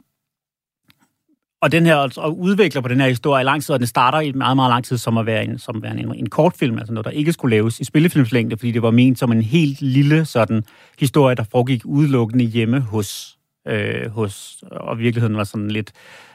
[1.63, 4.21] og den her og udvikler på den her historie i lang tid, og den starter
[4.21, 6.79] i meget, meget lang tid som at være en, som at være en, en kortfilm,
[6.79, 9.81] altså noget, der ikke skulle laves i spillefilmslængde, fordi det var ment som en helt
[9.83, 10.65] lille sådan
[10.99, 13.36] historie, der foregik udelukkende hjemme hos,
[13.69, 15.93] øh, hos og virkeligheden var sådan lidt...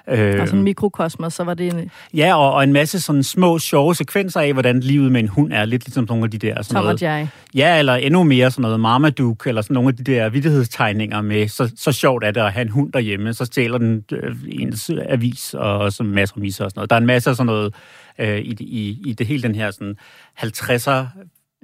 [0.07, 3.23] Øh, Og sådan en mikrokosmos, så var det en ja, og, og en masse sådan
[3.23, 5.65] små, sjove sekvenser af, hvordan livet med en hund er.
[5.65, 6.61] Lidt ligesom nogle af de der...
[6.61, 7.27] Sådan Tom noget, og Jerry.
[7.53, 11.47] Ja, eller endnu mere sådan noget Marmaduke, eller sådan nogle af de der vidtighedstegninger med,
[11.47, 14.91] så, så sjovt er det at have en hund derhjemme, så stjæler den øh, ens
[15.09, 16.89] avis og så masser af misser og sådan noget.
[16.89, 17.73] Der er en masse af sådan noget
[18.19, 19.95] øh, i, i, i det hele den her sådan
[20.39, 21.05] 50'er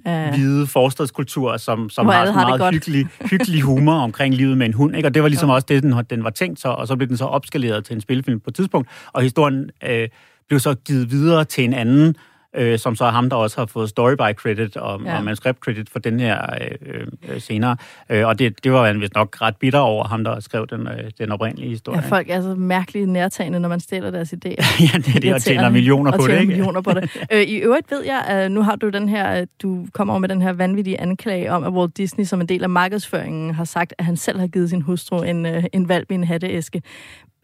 [0.06, 0.30] Ja.
[0.30, 4.74] hvide forstadskultur, som, som Hvor har sådan meget hyggelig, hyggelig humor omkring livet med en
[4.74, 4.96] hund.
[4.96, 5.08] Ikke?
[5.08, 7.18] Og det var ligesom også det, den, den var tænkt så, og så blev den
[7.18, 10.10] så opskaleret til en spillefilm på et tidspunkt, og historien øh,
[10.48, 12.16] blev så givet videre til en anden,
[12.58, 15.18] øh, som så er ham, der også har fået story by credit og, Ja.
[15.18, 17.78] og manuskript credit for den her øh, øh, senere.
[18.10, 20.88] Øh, og det, det var han vist nok ret bitter over, ham der skrev den,
[20.88, 22.02] øh, den oprindelige historie.
[22.04, 24.82] Ja, folk er så mærkeligt nærtagende, når man stjæler deres idéer.
[24.94, 26.50] ja, det er det, og tjener millioner og på det, tjener ikke?
[26.50, 27.10] millioner på det.
[27.34, 30.20] øh, I øvrigt ved jeg, at nu har du den her, øh, du kommer over
[30.20, 33.64] med den her vanvittige anklage om, at Walt Disney som en del af markedsføringen har
[33.64, 36.82] sagt, at han selv har givet sin hustru en, øh, en valp i en hatteæske.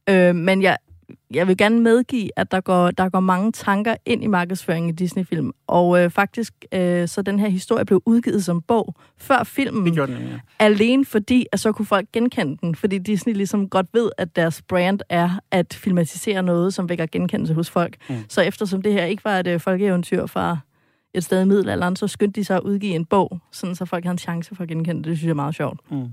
[0.09, 0.77] Øh, men jeg,
[1.33, 4.93] jeg vil gerne medgive, at der går, der går mange tanker ind i markedsføringen i
[4.93, 5.51] Disney-film.
[5.67, 9.85] Og øh, faktisk, øh, så den her historie blev udgivet som bog før filmen.
[9.85, 10.39] Det gjorde den, ja.
[10.59, 12.75] Alene fordi, at så kunne folk genkende den.
[12.75, 17.53] Fordi Disney ligesom godt ved, at deres brand er at filmatisere noget, som vækker genkendelse
[17.53, 17.95] hos folk.
[18.09, 18.15] Mm.
[18.29, 20.57] Så eftersom det her ikke var et øh, folkeeventyr fra
[21.13, 24.03] et sted i middelalderen, så skyndte de sig at udgive en bog, sådan så folk
[24.03, 25.09] havde en chance for at genkende det.
[25.09, 25.91] Det synes jeg er meget sjovt.
[25.91, 26.07] Mm.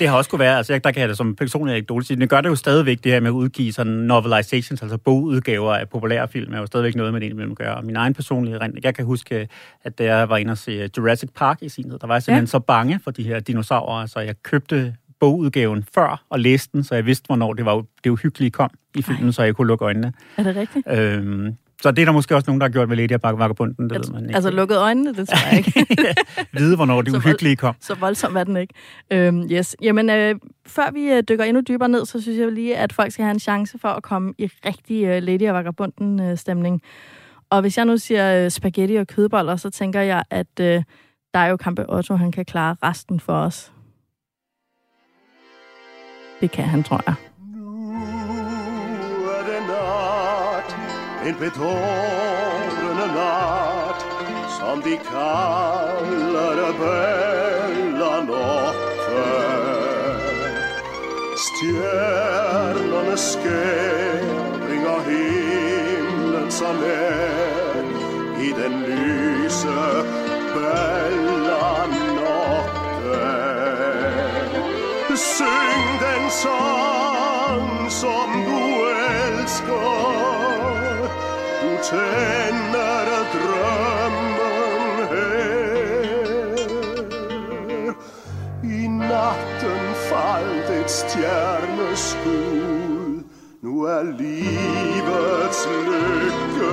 [0.00, 2.28] Det har også kunne være, altså der kan jeg det som personlig anekdote sige, det
[2.28, 6.28] gør det jo stadigvæk det her med at udgive sådan novelizations, altså bogudgaver af populære
[6.28, 7.74] film, er jo stadigvæk noget med det indimellem at gøre.
[7.74, 9.48] Og min egen personlige erindring, jeg kan huske,
[9.84, 12.22] at da jeg var inde og se Jurassic Park i sin tid, der var jeg
[12.22, 12.50] simpelthen ja.
[12.50, 16.94] så bange for de her dinosaurer, så jeg købte bogudgaven før og læste den, så
[16.94, 19.32] jeg vidste, hvornår det var det uhyggelige kom i filmen, Ej.
[19.32, 20.12] så jeg kunne lukke øjnene.
[20.36, 20.86] Er det rigtigt?
[20.90, 23.98] Øhm, så det er der måske også nogen, der har gjort med Lady Vagabunden, det
[23.98, 24.34] ved man ikke.
[24.34, 25.86] Altså lukket øjnene, det tror jeg ikke.
[26.58, 27.74] Vide, hvornår det uhyggelige kom.
[27.80, 28.74] Så voldsomt er den ikke.
[29.10, 29.76] Øhm, yes.
[29.82, 30.34] Jamen, øh,
[30.66, 33.34] før vi øh, dykker endnu dybere ned, så synes jeg lige, at folk skal have
[33.34, 36.82] en chance for at komme i rigtig øh, Lady og Vagabunden-stemning.
[37.50, 40.82] Og hvis jeg nu siger øh, spaghetti og kødboller, så tænker jeg, at øh,
[41.34, 43.72] der er jo Kampe Otto, han kan klare resten for os.
[46.40, 47.31] Det kan han, tror jeg.
[51.24, 54.06] En betårende nat,
[54.58, 59.26] som de kalder det Bella Notte.
[61.44, 67.84] Stjernernes skæringer himlen som nær
[68.42, 69.78] i den lyse
[70.54, 71.86] Bella
[72.18, 73.22] Notte.
[75.16, 75.98] Syng
[76.30, 80.21] sang som du elsker
[81.82, 85.52] du tænder drømmen her
[88.64, 92.42] I natten faldt et stjerneskud
[93.62, 96.72] Nu er livets lykke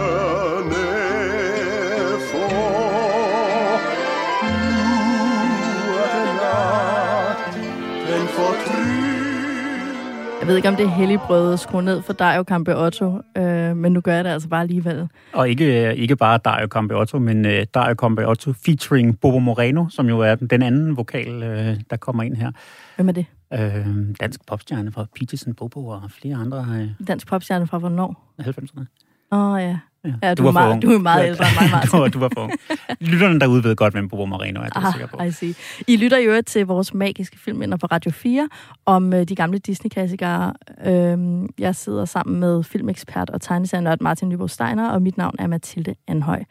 [10.40, 13.22] Jeg ved ikke, om det er helligbrød at skrue ned for dig og Campe Otto,
[13.38, 15.10] øh, men nu gør jeg det altså bare alligevel.
[15.34, 20.20] Og ikke, ikke bare Dario Campeotto, men uh, Dario Campeotto featuring Bobo Moreno, som jo
[20.20, 22.52] er den, den anden vokal, uh, der kommer ind her.
[22.96, 23.26] Hvem er det?
[23.52, 28.34] Uh, dansk popstjerne fra Peterson, Bobo og flere andre uh, Dansk popstjerne fra hvornår?
[28.42, 28.86] 90'erne.
[29.32, 29.78] Åh oh, ja.
[30.06, 30.82] Ja, Ja, du, er for meget, ung.
[30.82, 31.90] du er meget ældre end mig, Martin.
[31.94, 32.52] du, var, du var for ung.
[33.00, 35.18] Lytterne derude ved godt, hvem Bobo Moreno er, det er jeg sikker på.
[35.20, 35.56] Ah, I see.
[35.88, 38.50] I lytter jo øvrigt til vores magiske filminder på Radio 4
[38.86, 40.54] om øh, de gamle Disney-klassikere.
[40.86, 45.48] Øhm, jeg sidder sammen med filmekspert og tegneserienørd Martin Nyborg Steiner, og mit navn er
[45.48, 46.44] Mathilde Anhøj.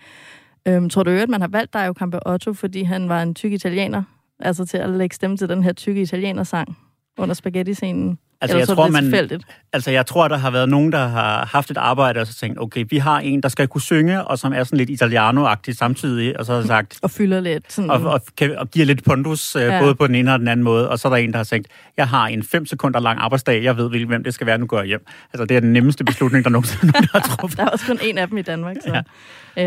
[0.69, 3.35] Øhm, tror du øvrigt, man har valgt dig jo Campe Otto, fordi han var en
[3.35, 4.03] tyk italiener?
[4.41, 6.79] Altså til at lægge stemme til den her tykke italiener-sang
[7.19, 8.19] under spaghetti-scenen?
[8.41, 9.45] Altså, Eller jeg tror, man, tilfældigt?
[9.73, 12.61] altså, jeg tror, der har været nogen, der har haft et arbejde, og så tænkt,
[12.61, 16.39] okay, vi har en, der skal kunne synge, og som er sådan lidt italiano-agtig samtidig,
[16.39, 17.73] og så har sagt, Og fylder lidt.
[17.73, 19.81] Sådan, og, og, kan, og giver lidt pondus, øh, Ja.
[19.83, 20.89] både på den ene og den anden måde.
[20.91, 23.63] Og så er der en, der har sagt, jeg har en 5 sekunder lang arbejdsdag,
[23.65, 25.07] jeg ved, hvem det skal være, nu går jeg hjem.
[25.33, 27.59] Altså, det er den nemmeste beslutning, der nogensinde har truffet.
[27.59, 28.77] Der er også kun en af dem i Danmark.
[28.87, 28.93] Så.
[28.95, 29.03] Ja.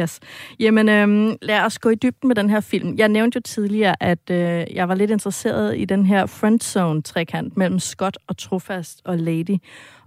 [0.01, 0.19] Yes.
[0.59, 2.95] Jamen, øhm, lad os gå i dybden med den her film.
[2.97, 7.79] Jeg nævnte jo tidligere, at øh, jeg var lidt interesseret i den her friendzone-trekant mellem
[7.79, 9.57] Scott og Trofast og Lady.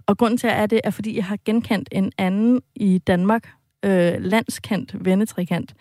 [0.05, 2.97] Og grunden til, at jeg er det, er, fordi jeg har genkendt en anden i
[2.97, 3.49] Danmark,
[3.85, 5.73] øh, landskendt vennetrekant,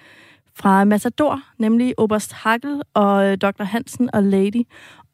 [0.56, 3.64] fra Matador, nemlig Oberst Hagel og øh, Dr.
[3.64, 4.62] Hansen og Lady.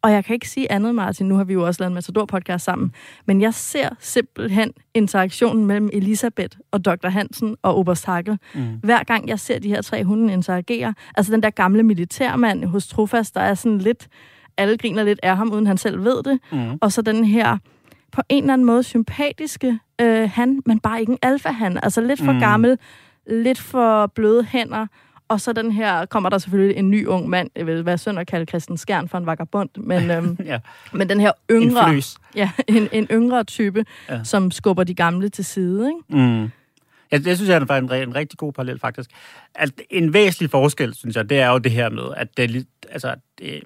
[0.03, 2.65] Og jeg kan ikke sige andet, Martin, nu har vi jo også lavet en Matador-podcast
[2.65, 2.93] sammen,
[3.27, 7.09] men jeg ser simpelthen interaktionen mellem Elisabeth og Dr.
[7.09, 8.39] Hansen og Oberst Hagel.
[8.55, 8.81] Mm.
[8.83, 12.89] Hver gang jeg ser de her tre hunde interagere, altså den der gamle militærmand hos
[12.89, 14.09] Trofast, der er sådan lidt,
[14.61, 16.79] alle griner lidt af ham, uden han selv ved det, mm.
[16.81, 17.59] og så den her
[18.13, 22.21] på en eller anden måde sympatiske øh, han, men bare ikke en alfa-han, altså lidt
[22.25, 22.41] for mm.
[22.41, 22.79] gammel,
[23.27, 24.87] lidt for bløde hænder,
[25.29, 28.19] og så den her, kommer der selvfølgelig en ny ung mand, det vil være synd
[28.19, 30.59] at kalde Christian Skjern for en vagabond, men, øhm, Ja.
[30.93, 32.17] men den her En yngre, fløs.
[32.35, 34.15] ja, en, en yngre type, ja.
[34.15, 34.25] Ja.
[34.25, 36.23] som skubber de gamle til side, ikke?
[36.27, 36.51] Mm.
[37.11, 39.11] Jeg, jeg synes, det er en, en rigtig god parallel, faktisk.
[39.55, 43.15] At en væsentlig forskel, synes jeg, det er jo det her med, at det altså,
[43.39, 43.63] det,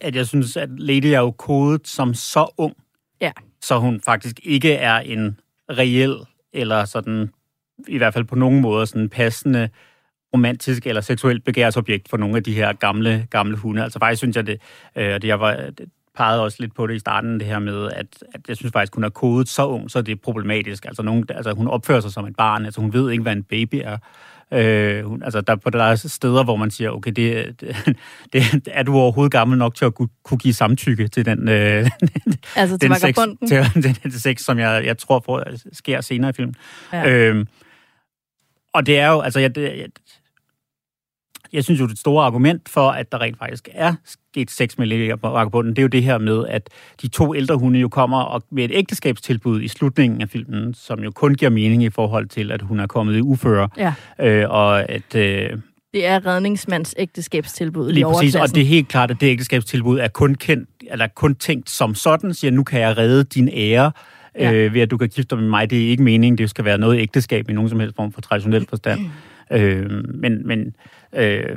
[0.00, 2.74] at jeg synes, at Lady er jo kodet som så ung,
[3.20, 3.32] Ja.
[3.60, 5.38] så hun faktisk ikke er en
[5.70, 6.16] reel,
[6.52, 7.30] eller sådan,
[7.88, 9.68] i hvert fald på nogen måde, sådan passende
[10.34, 13.82] romantisk eller seksuelt begærsobjekt for nogle af de her gamle, gamle hunde.
[13.82, 14.60] Altså faktisk synes jeg det,
[14.96, 17.90] øh, det jeg var, det pegede også lidt på det i starten, det her med,
[17.92, 20.84] at, at jeg synes faktisk, hun er kodet så ung, så det er problematisk.
[20.84, 23.42] Altså, nogen, altså hun opfører sig som et barn, altså hun ved ikke, hvad en
[23.42, 23.98] baby er.
[24.52, 27.60] Øh, hun, altså der, der er steder, hvor man siger, okay, det,
[28.32, 31.90] det, er du overhovedet gammel nok til at kunne, kunne give samtykke til den, øh,
[32.56, 33.48] Altså til den, sex, vagabonden.
[33.48, 36.54] til, den, den sex, som jeg, jeg tror for, sker senere i filmen.
[36.92, 37.10] Ja.
[37.10, 37.46] Øhm,
[38.74, 39.86] og det er jo, altså, jeg, det,
[41.52, 45.12] jeg, synes jo, det store argument for, at der rent faktisk er sket sex med
[45.12, 46.70] og Vagabunden, det er jo det her med, at
[47.02, 51.02] de to ældre hunde jo kommer og med et ægteskabstilbud i slutningen af filmen, som
[51.02, 54.50] jo kun giver mening i forhold til, at hun er kommet i uføre, Ja, øh,
[54.50, 55.14] og at...
[55.14, 55.50] Øh,
[55.94, 59.98] det er redningsmands ægteskabstilbud Lige i præcis, og det er helt klart, at det ægteskabstilbud
[59.98, 63.92] er kun, kendt, eller kun tænkt som sådan, siger, nu kan jeg redde din ære,
[64.38, 64.52] ja.
[64.52, 65.70] øh, ved at du kan gifte dig med mig.
[65.70, 68.20] Det er ikke meningen, det skal være noget ægteskab i nogen som helst form for
[68.20, 69.00] traditionel forstand.
[69.52, 70.74] Øh, men, men
[71.12, 71.56] øh,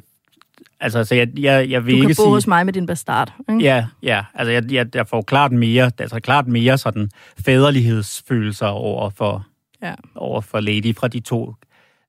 [0.80, 2.30] altså, så jeg, jeg, jeg vil du ikke kan bo sige...
[2.34, 3.34] hos mig med din bastard.
[3.50, 3.64] Ikke?
[3.64, 4.24] Ja, ja.
[4.34, 7.10] Altså, jeg, jeg, jeg får klart mere, altså klart mere sådan
[7.46, 9.46] fæderlighedsfølelser over for,
[9.82, 9.94] Ja.
[10.16, 11.54] over for Lady fra de to,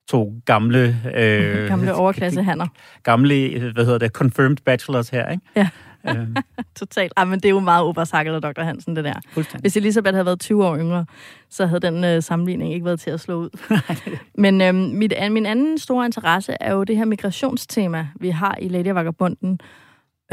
[0.09, 0.97] to gamle...
[1.15, 2.67] Øh, Gamle overklassehanner.
[3.03, 5.43] Gamle, hvad hedder det, confirmed bachelors her, ikke?
[5.57, 5.69] Ja.
[6.09, 6.27] Øh,
[6.81, 7.13] Totalt.
[7.17, 8.63] Ej, men det er jo meget Hagel og Dr.
[8.63, 9.15] Hansen, det der.
[9.33, 9.61] fuldstændig.
[9.63, 11.07] Hvis Elisabeth havde været 20 år yngre,
[11.51, 13.51] så havde den øh, sammenligning ikke været til at slå ud.
[14.43, 18.57] Men øh, mit, an- min anden store interesse er jo det her migrationstema, vi har
[18.61, 19.61] i Lady Vagabunden,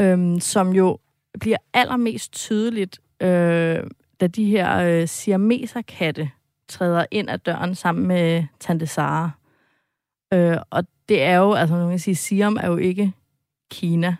[0.00, 0.98] øh, som jo
[1.40, 3.78] bliver allermest tydeligt, øh,
[4.20, 6.30] da de her øh, siameserkatte
[6.68, 9.30] træder ind ad døren sammen med Tante Sara.
[10.32, 13.12] Øh, og det er jo, altså man kan sige, Siam er jo ikke
[13.70, 14.16] Kina.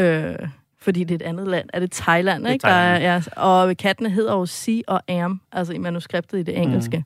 [0.00, 1.68] Øh, fordi det er et andet land.
[1.72, 2.62] Er det Thailand, Det er ikke?
[2.62, 3.24] Der er, Thailand.
[3.36, 7.04] ja, og kattene hedder jo Si og Am, altså i manuskriptet i det engelske.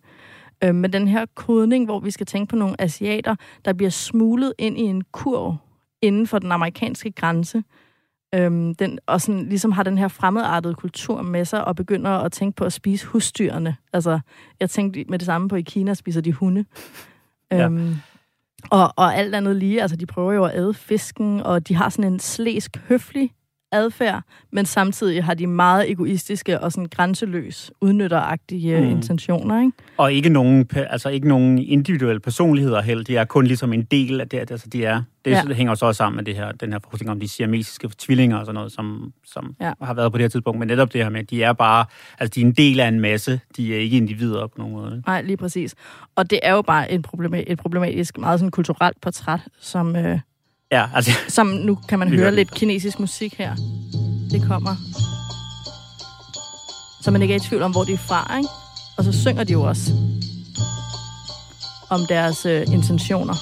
[0.62, 0.68] Mm.
[0.68, 4.52] Øh, men den her kodning, hvor vi skal tænke på nogle asiater, der bliver smuglet
[4.58, 5.56] ind i en kurv
[6.02, 7.62] inden for den amerikanske grænse,
[8.34, 12.32] Øhm, den, og sådan, ligesom har den her fremmedartede kultur med sig, og begynder at
[12.32, 13.76] tænke på at spise husdyrene.
[13.92, 14.20] Altså,
[14.60, 16.64] jeg tænkte med det samme på, i Kina spiser de hunde.
[17.50, 17.68] Ja.
[18.70, 21.88] Og, og alt andet lige, altså de prøver jo at æde fisken, og de har
[21.88, 23.30] sådan en slæsk, høflig
[23.72, 28.88] adfærd, men samtidig har de meget egoistiske og sådan grænseløs udnytteragtige Mm.
[28.90, 29.72] intentioner, ikke?
[29.96, 33.04] Og ikke nogen, altså ikke nogen individuelle personligheder heller.
[33.04, 34.50] De er kun ligesom en del af det.
[34.50, 35.52] Altså de er, det, ja.
[35.54, 38.46] Hænger så også sammen med det her, den her forskning om de siamesiske tvillinger og
[38.46, 39.72] sådan noget, som, som ja.
[39.82, 40.58] Har været på det her tidspunkt.
[40.58, 41.84] Men netop det her med, at de er bare,
[42.18, 43.40] altså de er en del af en masse.
[43.56, 45.02] De er ikke individer på nogen måde.
[45.06, 45.74] Nej, lige præcis.
[46.16, 50.18] Og det er jo bare et, problema- et problematisk, meget sådan kulturelt portræt, som, øh,
[50.72, 53.54] Ja, altså, som nu kan man høre lidt kinesisk musik her.
[54.30, 54.76] Det kommer.
[57.02, 58.48] Så man ikke er i tvivl om, hvor de er fra, ikke?
[58.96, 59.92] Og så synger de jo også
[61.90, 63.34] om deres øh, intentioner.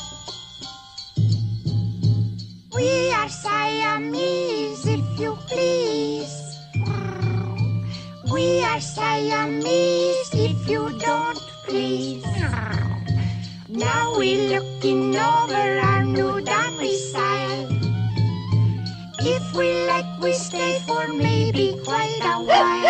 [2.74, 6.36] We are Siamese, if you please.
[8.32, 12.85] We are Siamese, if you don't please.
[13.76, 17.68] Now we're looking over our new domicile.
[19.20, 22.86] If we like, we stay for maybe quite a while.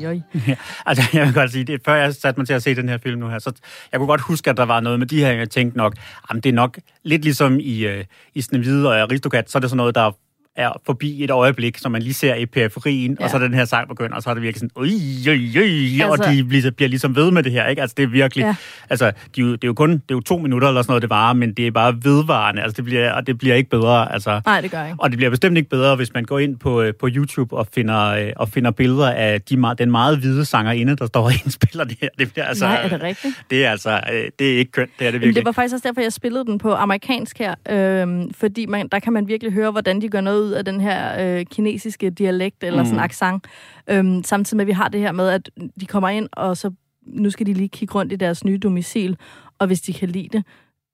[0.00, 2.88] ja, altså, jeg vil godt sige, det, før jeg satte mig til at se den
[2.88, 3.52] her film nu her, så
[3.92, 5.94] jeg kunne godt huske, at der var noget med de her, jeg tænkte nok,
[6.30, 9.60] jamen, det er nok lidt ligesom i, øh, i Snevide og øh, Aristokat, så er
[9.60, 10.10] det sådan noget, der
[10.56, 13.24] er forbi et øjeblik, som man lige ser i periferien, ja.
[13.24, 14.92] og så er den her sang begynder, og så er det virkelig sådan, ui,
[15.28, 17.82] ui, ui, altså, og de bliver, bliver ligesom ved med det her, ikke?
[17.82, 18.54] Altså, det er virkelig, ja.
[18.90, 21.10] Altså, de, det er jo kun, det er jo to minutter eller sådan noget, det
[21.10, 24.40] varer, men det er bare vedvarende, altså, det bliver, og det bliver ikke bedre, altså.
[24.46, 24.96] Nej, det gør ikke.
[24.98, 27.66] Og det bliver bestemt ikke bedre, hvis man går ind på, øh, på YouTube og
[27.74, 31.84] finder, øh, og finder billeder af de, den meget hvide sangerinde, der står og indspiller
[31.84, 32.08] det her.
[32.18, 33.44] Det, bliver altså, Nej, er det rigtigt?
[33.50, 35.36] Det er altså, øh, det er ikke kønt, det er det virkelig.
[35.36, 38.98] det var faktisk også derfor, jeg spillede den på amerikansk her, øhm, fordi man, der
[38.98, 42.64] kan man virkelig høre, hvordan de gør noget ud af den her øh, kinesiske dialekt,
[42.64, 42.86] eller mm.
[42.86, 43.46] sådan accent.
[43.90, 46.70] Øhm, samtidig med, at vi har det her med, at de kommer ind, og så
[47.06, 49.16] nu skal de lige kigge rundt i deres nye domicil,
[49.58, 50.44] og hvis de kan lide det,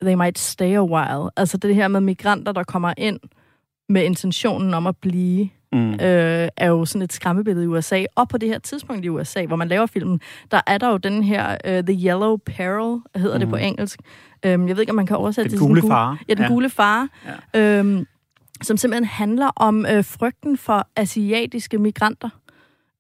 [0.03, 1.31] they might stay a while.
[1.37, 3.21] Altså det her med migranter, der kommer ind
[3.89, 5.93] med intentionen om at blive, Mm.
[5.93, 8.05] øh, er jo sådan et skræmmebillede i USA.
[8.15, 10.97] Og på det her tidspunkt i USA, hvor man laver filmen, der er der jo
[10.97, 13.41] den her uh, The Yellow Peril, hedder mm.
[13.41, 14.01] det på engelsk.
[14.47, 15.59] Um, jeg ved ikke, om man kan oversætte Den det.
[15.61, 16.19] til gule fare.
[16.29, 16.49] Ja, den Ja.
[16.49, 17.09] gule fare.
[17.55, 17.81] Ja.
[17.81, 18.07] Um,
[18.63, 22.29] som simpelthen handler om øh, frygten for asiatiske migranter.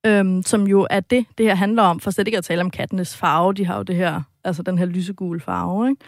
[0.07, 2.70] Øhm, som jo er det, det her handler om, for slet ikke at tale om
[2.70, 3.53] kattenes farve.
[3.53, 5.90] De har jo det her, altså den her lysegule farve.
[5.90, 6.03] Ikke?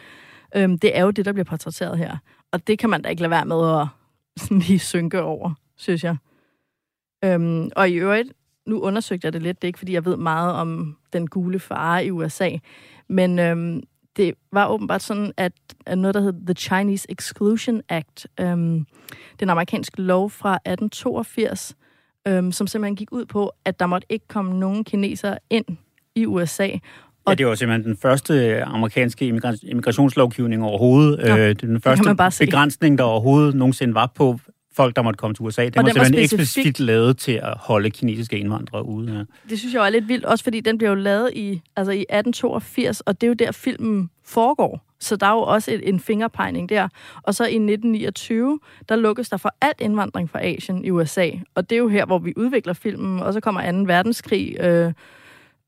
[0.64, 2.16] Øhm, det er jo det, der bliver portrætteret her.
[2.52, 3.86] Og det kan man da ikke lade være med at
[4.42, 6.16] sådan lige synke over, synes jeg.
[7.24, 8.32] Øhm, og i øvrigt,
[8.66, 11.60] nu undersøgte jeg det lidt, det er ikke, fordi jeg ved meget om den gule
[11.60, 12.50] fare i USA,
[13.08, 13.82] men øhm,
[14.16, 15.52] det var åbenbart sådan, at,
[15.96, 18.86] noget, der hed The Chinese Exclusion Act, øhm,
[19.40, 21.76] den amerikanske lov fra 1882,
[22.28, 25.64] øhm, som simpelthen gik ud på, at der måtte ikke komme nogen kinesere ind
[26.14, 26.68] i USA.
[27.28, 31.18] Ja, det var simpelthen den første amerikanske immigra- immigrationslovgivning overhovedet.
[31.18, 34.38] Ja, øh, den første begrænsning, der overhovedet nogensinde var på
[34.76, 35.64] folk, der måtte komme til USA.
[35.64, 39.12] Det Og var den var simpelthen specifik- eksplicit lavet til at holde kinesiske indvandrere ude.
[39.16, 39.22] Ja.
[39.50, 42.00] Det synes jeg er lidt vildt, også fordi den blev jo lavet i, altså i
[42.10, 44.86] 1882, og det er jo der, filmen foregår.
[45.00, 46.88] Så der er jo også et, en fingerpegning der.
[47.22, 48.58] Og så i 1929,
[48.88, 51.30] der lukkes der for alt indvandring fra Asien i USA.
[51.54, 53.78] Og det er jo her, hvor vi udvikler filmen, og så kommer 2.
[53.86, 54.92] verdenskrig, øh,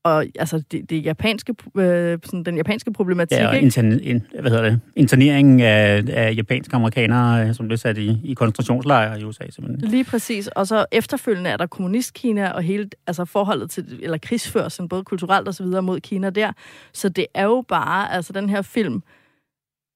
[0.05, 4.51] og altså det, det japanske, øh, sådan den japanske problematik, Ja, og intern, in, hvad
[4.51, 4.79] hedder det?
[4.95, 9.43] interneringen af, af japanske amerikanere, øh, som blev sat i, i koncentrationslejre i USA.
[9.49, 9.89] Simpelthen.
[9.89, 10.47] Lige præcis.
[10.47, 15.47] Og så efterfølgende er der kommunistkina og hele altså forholdet til, eller krigsførselen, både kulturelt
[15.47, 16.51] og så videre mod Kina der.
[16.93, 19.03] Så det er jo bare, altså den her film,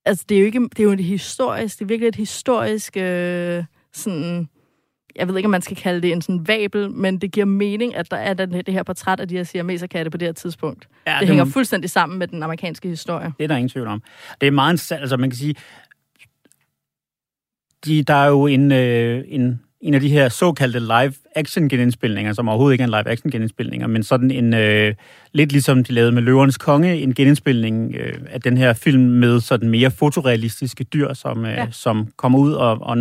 [0.05, 2.97] altså det er jo ikke, det er jo et historisk, det er virkelig et historisk,
[2.97, 4.49] øh, sådan,
[5.15, 7.95] jeg ved ikke, om man skal kalde det en sådan vabel, men det giver mening,
[7.95, 10.87] at der er den, det her portræt af de her siameserkatte på det her tidspunkt.
[11.07, 13.33] Ja, det, det hænger må- fuldstændig sammen med den amerikanske historie.
[13.37, 14.03] Det er der ingen tvivl om.
[14.41, 15.55] Det er meget interessant, altså man kan sige,
[17.85, 22.49] de, der er jo en, øh, en, en af de her såkaldte live-action genindspilninger, som
[22.49, 24.95] overhovedet ikke er en live-action genindspilninger, men sådan en, øh,
[25.31, 29.39] lidt ligesom de lavede med Løvernes Konge, en genindspilning øh, af den her film med
[29.39, 31.67] sådan mere fotorealistiske dyr, som, øh, ja.
[31.71, 32.97] Som kommer ud, og, og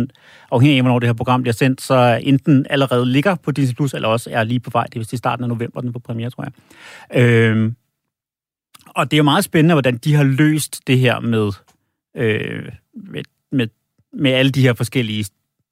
[0.51, 3.93] afhængig af, hvornår det her program bliver sendt, så enten allerede ligger på Disney+, Plus,
[3.93, 4.85] eller også er lige på vej.
[4.85, 7.21] Det er vist i starten af november, den på premiere, tror jeg.
[7.21, 7.71] Øh,
[8.87, 11.51] og det er jo meget spændende, hvordan de har løst det her med,
[12.15, 13.67] øh, med, med,
[14.13, 15.25] med alle de her forskellige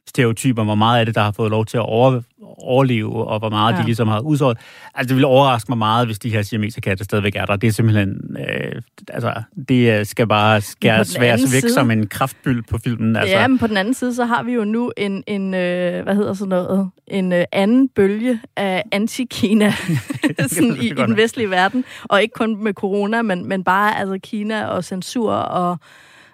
[0.07, 2.21] stereotyper, hvor meget af det, der har fået lov til at over,
[2.57, 3.79] overleve, og hvor meget ja.
[3.79, 4.57] De ligesom har udsået.
[4.95, 7.55] Altså, det ville overraske mig meget, hvis de her siamesekatte stadigvæk er der.
[7.55, 9.33] Det er simpelthen, øh, altså,
[9.69, 13.15] det øh, skal bare skæres svært væk side- som en kraftbyld på filmen.
[13.15, 16.03] Altså, Ja, men på den anden side, så har vi jo nu en, en øh,
[16.03, 19.73] hvad hedder sådan noget, en øh, anden bølge af anti-Kina
[20.47, 21.83] sådan i, i den vestlige verden.
[22.03, 25.77] Og ikke kun med corona, men, men bare altså Kina og censur og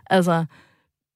[0.09, 0.45] altså...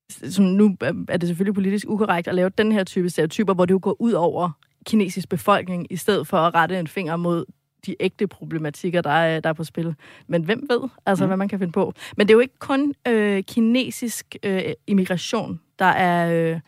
[0.10, 0.76] Som nu
[1.10, 4.02] er det selvfølgelig politisk ukorrekt at lave den her type stereotyper, hvor det jo går
[4.02, 4.52] ud over
[4.86, 7.46] kinesisk befolkning, i stedet for at rette en finger mod
[7.86, 9.96] de ægte problematikker, der er, der er på spil.
[10.28, 11.28] Men hvem ved, altså, mm.
[11.28, 11.94] hvad man kan finde på.
[12.18, 16.52] Men det er jo ikke kun øh, kinesisk øh, immigration, der er...
[16.54, 16.60] Øh,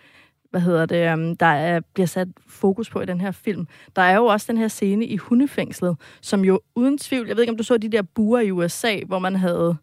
[0.49, 3.67] hvad hedder det, um, der er, bliver sat fokus på i den her film.
[3.95, 7.43] Der er jo også den her scene i hundefængslet, som jo uden tvivl, jeg ved
[7.43, 9.78] ikke, om du så de der buer i USA, hvor man havde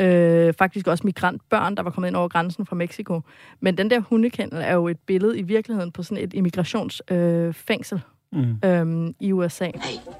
[0.00, 3.20] øh, faktisk også migrantbørn, der var kommet ind over grænsen fra Mexico.
[3.60, 8.00] Men den der hundekendel er jo et billede i virkeligheden på sådan et immigrationsfængsel øh,
[8.32, 8.58] Mm.
[8.64, 9.72] øhm, i USA, Hey,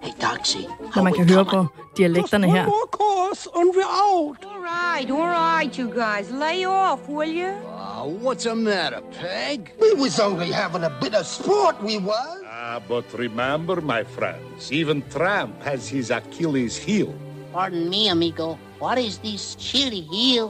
[0.02, 0.56] hey, Doxy.
[0.96, 1.66] når man kan høre på
[1.96, 2.64] dialekterne her.
[2.64, 4.36] more course and we're out.
[4.44, 6.30] All right, all right, you guys.
[6.30, 7.48] Lay off, will you?
[7.48, 9.58] Uh, what's the matter, Peg?
[9.84, 12.36] We was only having a bit of sport, we was.
[12.52, 17.14] Ah, but remember, my friends, even Tramp has his Achilles heel.
[17.52, 18.56] Pardon me, amigo.
[18.82, 20.48] What is this chili heel?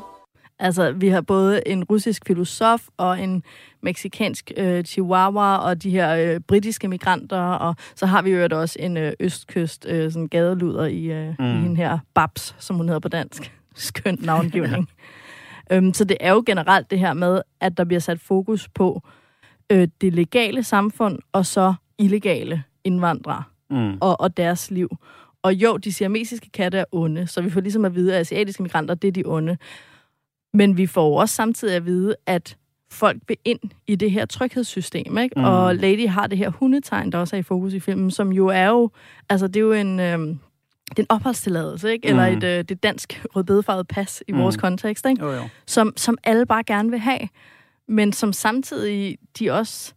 [0.59, 3.43] Altså, vi har både en russisk filosof og en
[3.83, 8.77] meksikansk øh, chihuahua og de her øh, britiske migranter, og så har vi jo også
[8.81, 11.45] en øh, østkyst øh, sådan gadeluder i, øh, mm.
[11.45, 13.53] i hende her Babs, som hun hedder på dansk.
[13.75, 14.89] Skøn navngivning.
[15.73, 19.03] øhm, så det er jo generelt det her med, at der bliver sat fokus på
[19.73, 23.99] øh, det legale samfund og så illegale indvandrere Mm.
[24.01, 24.89] og, og deres liv.
[25.43, 28.63] Og jo, de siamesiske katte er onde, så vi får ligesom at vide, at asiatiske
[28.63, 29.57] migranter, det er de onde.
[30.55, 32.57] Men vi får også samtidig at vide, at
[32.93, 35.35] folk vil ind i det her tryghedssystem, ikke?
[35.41, 35.45] Mm.
[35.45, 38.47] Og Lady har det her hundetegn, der også er i fokus i filmen, som jo
[38.47, 38.91] er jo,
[39.29, 40.19] altså det er jo en, øh,
[40.91, 42.09] det er en opholdstilladelse, ikke?
[42.09, 42.37] Eller Mm.
[42.37, 44.39] et, øh, det dansk rødbedefarvede pas i mm.
[44.39, 45.25] vores kontekst, ikke?
[45.25, 45.49] Jo, jo.
[45.67, 47.29] Som, som alle bare gerne vil have,
[47.89, 49.95] men som samtidig de også,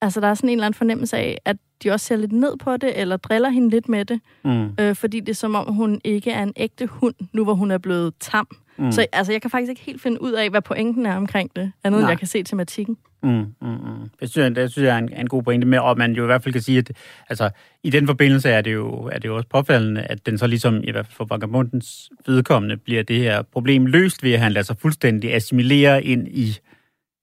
[0.00, 2.56] altså der er sådan en eller anden fornemmelse af, at de også ser lidt ned
[2.56, 4.68] på det, eller driller hende lidt med det, Mm.
[4.80, 7.70] øh, fordi det er som om, hun ikke er en ægte hund, nu hvor hun
[7.70, 8.48] er blevet tam.
[8.78, 8.92] Mm.
[8.92, 11.72] Så altså, jeg kan faktisk ikke helt finde ud af, hvad pointen er omkring det,
[11.84, 12.10] andet end Nej.
[12.10, 12.96] jeg kan se tematikken.
[13.22, 14.10] Mm, mm, mm.
[14.20, 16.22] Det synes jeg, det synes jeg er en, en god pointe med, og man jo
[16.22, 16.90] i hvert fald kan sige, at
[17.28, 17.50] altså,
[17.82, 20.80] i den forbindelse er det, jo, er det jo også påfaldende, at den så ligesom,
[20.84, 24.64] i hvert fald for Vagabondens vedkommende, bliver det her problem løst ved, at han lader
[24.64, 26.58] sig fuldstændig assimilere ind i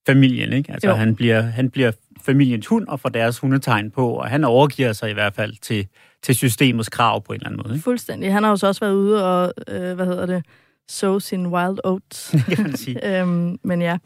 [0.08, 0.54] familien.
[0.54, 0.72] Ikke?
[0.74, 0.96] Altså, Jo.
[0.96, 1.92] han bliver, han bliver
[2.26, 5.88] familiens hund og får deres hundetegn på, og han overgiver sig i hvert fald til,
[6.24, 7.76] til systemets krav på en eller anden måde.
[7.76, 7.84] Ikke?
[7.84, 8.34] Fuldstændig.
[8.34, 10.46] Han har jo så også været ude og, øh, hvad hedder det,
[10.88, 12.36] sow sin wild oats.
[12.56, 13.06] kan man sige.
[13.20, 13.98] øhm, men ja.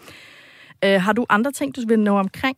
[0.85, 2.57] Øh, har du andre ting, du vil nå omkring?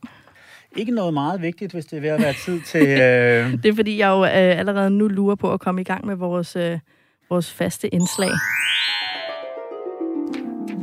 [0.76, 2.88] Ikke noget meget vigtigt, hvis det er ved at være tid til...
[2.88, 6.06] Øh, Det er fordi, jeg jo øh, allerede nu lurer på at komme i gang
[6.06, 6.80] med vores, øh,
[7.30, 8.32] vores faste indslag.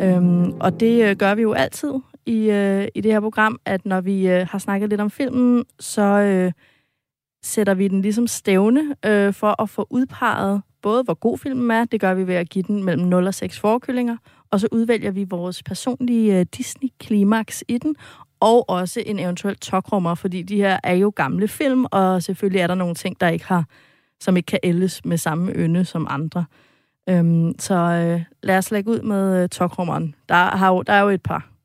[0.00, 1.92] Øhm, og det øh, gør vi jo altid
[2.26, 5.64] i, øh, i det her program, at når vi øh, har snakket lidt om filmen,
[5.80, 6.52] så øh,
[7.42, 11.84] sætter vi den ligesom stævne øh, for at få udpeget både, hvor god filmen er,
[11.84, 14.16] det gør vi ved at give den mellem 0 og 6 forkyllinger,
[14.50, 17.96] og så udvælger vi vores personlige øh, Disney-klimaks i den,
[18.40, 22.66] og også en eventuel tokrummer, fordi de her er jo gamle film, og selvfølgelig er
[22.66, 23.64] der nogle ting, der ikke har,
[24.20, 26.44] som ikke kan ældes med samme ynde som andre.
[27.08, 30.14] Øhm, så øh, lad os lægge ud med øh, tokrummeren.
[30.28, 31.55] Der, har jo, der er jo et par.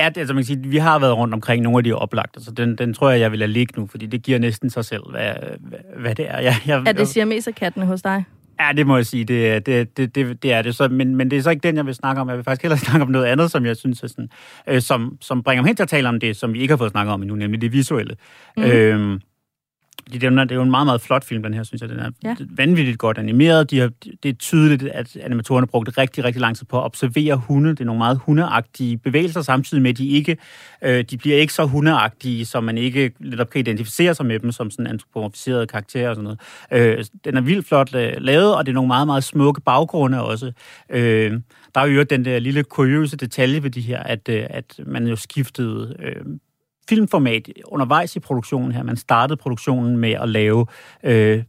[0.00, 2.44] Ja, det, altså man kan sige, vi har været rundt omkring nogle af de oplagte,
[2.44, 4.84] så den, den tror jeg, jeg vil lade ligge nu, fordi det giver næsten sig
[4.84, 6.38] selv, hvad, hvad, hvad det er.
[6.38, 8.24] Jeg, jeg, Er det siameserkattene hos dig?
[8.60, 10.76] Ja, det må jeg sige, det, det, det, det, det er det.
[10.76, 12.28] Så, men, men det er så ikke den, jeg vil snakke om.
[12.28, 14.28] Jeg vil faktisk hellere snakke om noget andet, som jeg synes er sådan,
[14.66, 16.76] øh, som, som bringer mig hen til at tale om det, som vi ikke har
[16.76, 18.16] fået snakket om endnu, nemlig det visuelle.
[18.56, 18.62] Mm.
[18.62, 19.20] Øhm,
[20.12, 21.88] det, er jo, det er jo en meget, meget flot film, den her, synes jeg.
[21.88, 22.36] Den er Ja.
[22.50, 23.70] vanvittigt godt animeret.
[23.70, 23.90] De har,
[24.22, 27.70] det er tydeligt, at animatorerne brugte rigtig, rigtig lang tid på at observere hunde.
[27.70, 30.36] Det er nogle meget hundeagtige bevægelser, samtidig med, at de ikke
[30.82, 34.52] øh, de bliver ikke så hundeagtige, så man ikke netop kan identificere sig med dem
[34.52, 36.36] som sådan antropomorfiserede karakterer og sådan
[36.70, 36.98] noget.
[36.98, 40.24] Øh, den er vildt flot øh, lavet, og det er nogle meget, meget smukke baggrunde
[40.24, 40.52] også.
[40.90, 41.32] Øh,
[41.74, 45.06] der er jo den der lille kuriøse detalje ved de her, at, øh, at man
[45.06, 46.24] jo skiftede øh,
[46.90, 48.82] filmformat undervejs i produktionen her.
[48.82, 50.66] Man startede produktionen med at lave,
[51.04, 51.42] øh,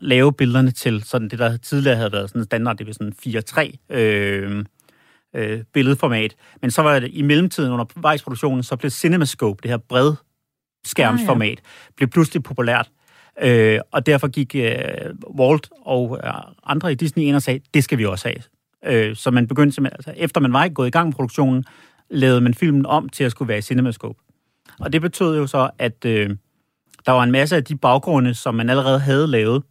[0.00, 3.12] lave billederne til sådan det, der tidligere havde været sådan standard, det var sådan
[3.90, 4.64] 4-3 øh,
[5.36, 6.36] øh, billedformat.
[6.62, 10.12] Men så var det i mellemtiden undervejs i produktionen, så blev CinemaScope, det her bred
[10.84, 11.92] skærmsformat, ah, ja.
[11.96, 12.90] blev pludselig populært.
[13.42, 16.32] Øh, og derfor gik øh, Walt og øh,
[16.66, 18.42] andre i Disney ind og sagde, det skal vi også have.
[19.08, 21.64] Øh, så man begyndte simpelthen, altså efter man var ikke gået i gang med produktionen,
[22.10, 24.25] lavede man filmen om til at skulle være i CinemaScope.
[24.80, 26.30] Og det betød jo så, at øh,
[27.06, 29.62] der var en masse af de baggrunde, som man allerede havde lavet,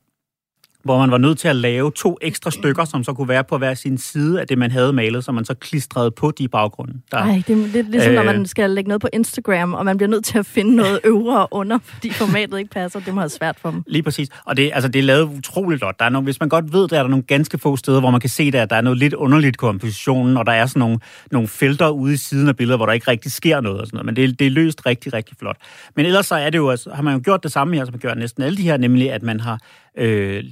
[0.85, 3.57] hvor man var nødt til at lave to ekstra stykker, som så kunne være på
[3.57, 6.93] hver sin side af det, man havde malet, som man så klistrede på de baggrunde.
[7.11, 9.85] Der, Ej, det er lidt ligesom, øh, når man skal lægge noget på Instagram, og
[9.85, 12.99] man bliver nødt til at finde noget øvre og under, fordi formatet ikke passer.
[12.99, 13.83] Det må være svært for dem.
[13.87, 14.29] Lige præcis.
[14.45, 15.99] Og det, altså, det er lavet utroligt godt.
[15.99, 18.11] Der er nogle, hvis man godt ved, der er der nogle ganske få steder, hvor
[18.11, 20.79] man kan se, der, at der er noget lidt underligt kompositionen, og der er sådan
[20.79, 20.99] nogle,
[21.31, 23.79] nogle felter ude i siden af billedet, hvor der ikke rigtig sker noget.
[23.81, 24.05] Og sådan noget.
[24.05, 25.57] Men det, er- det er løst rigtig, rigtig flot.
[25.95, 27.93] Men ellers så er det jo, altså, har man jo gjort det samme her, som
[27.93, 29.59] man gør næsten alle de her, nemlig at man har
[29.97, 30.43] øh,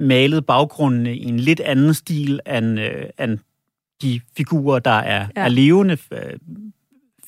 [0.00, 3.38] malet baggrundene i en lidt anden stil end, øh, end
[4.02, 5.44] de figurer, der er, Ja.
[5.44, 5.98] er levende.
[6.12, 6.18] Øh,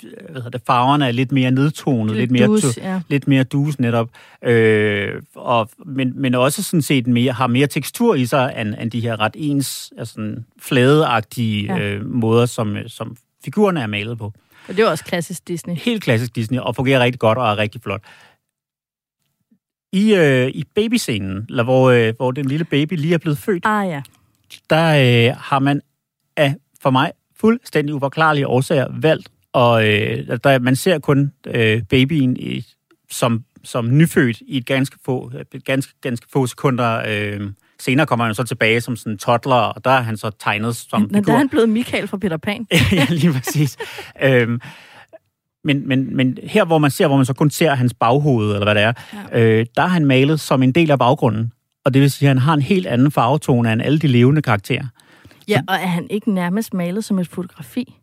[0.02, 3.00] hvad hedder det, farverne er lidt mere nedtonet, lidt, mere dus, ja.
[3.08, 4.08] lidt mere dus netop,
[4.42, 8.90] øh, og, men, men også sådan set mere, har mere tekstur i sig, end, end
[8.90, 11.80] de her ret ens, altså fladeagtige Ja.
[11.80, 14.24] øh, måder, som, øh, som figurerne er malet på.
[14.68, 15.74] Og det er også klassisk Disney.
[15.74, 18.02] Helt klassisk Disney, og fungerer rigtig godt og er rigtig flot.
[19.96, 23.62] I, øh, i babyscenen, eller hvor, øh, hvor den lille baby lige er blevet født,
[23.66, 24.02] Ah ja.
[24.70, 24.86] der
[25.30, 25.80] øh, har man
[26.36, 32.36] af, for mig, fuldstændig uforklarlige årsager valgt, og øh, der, man ser kun øh, babyen
[32.36, 32.64] i,
[33.10, 37.02] som, som nyfødt i et ganske få, et ganske, ganske få sekunder.
[37.08, 37.40] Øh,
[37.80, 40.76] senere kommer han så tilbage som sådan en toddler, og der er han så tegnet
[40.76, 41.32] som Men der figur.
[41.32, 42.66] er han blevet Michael fra Peter Pan.
[42.92, 43.76] ja, lige præcis.
[44.22, 44.60] øhm,
[45.66, 48.64] men, men, men her, hvor man ser, hvor man så kun ser hans baghoved, eller
[48.64, 48.92] hvad det er,
[49.32, 49.40] ja.
[49.40, 51.52] øh, der er han malet som en del af baggrunden.
[51.84, 54.42] Og det vil sige, at han har en helt anden farvetone end alle de levende
[54.42, 54.86] karakterer.
[55.48, 57.94] Ja, og er han ikke nærmest malet som et fotografi?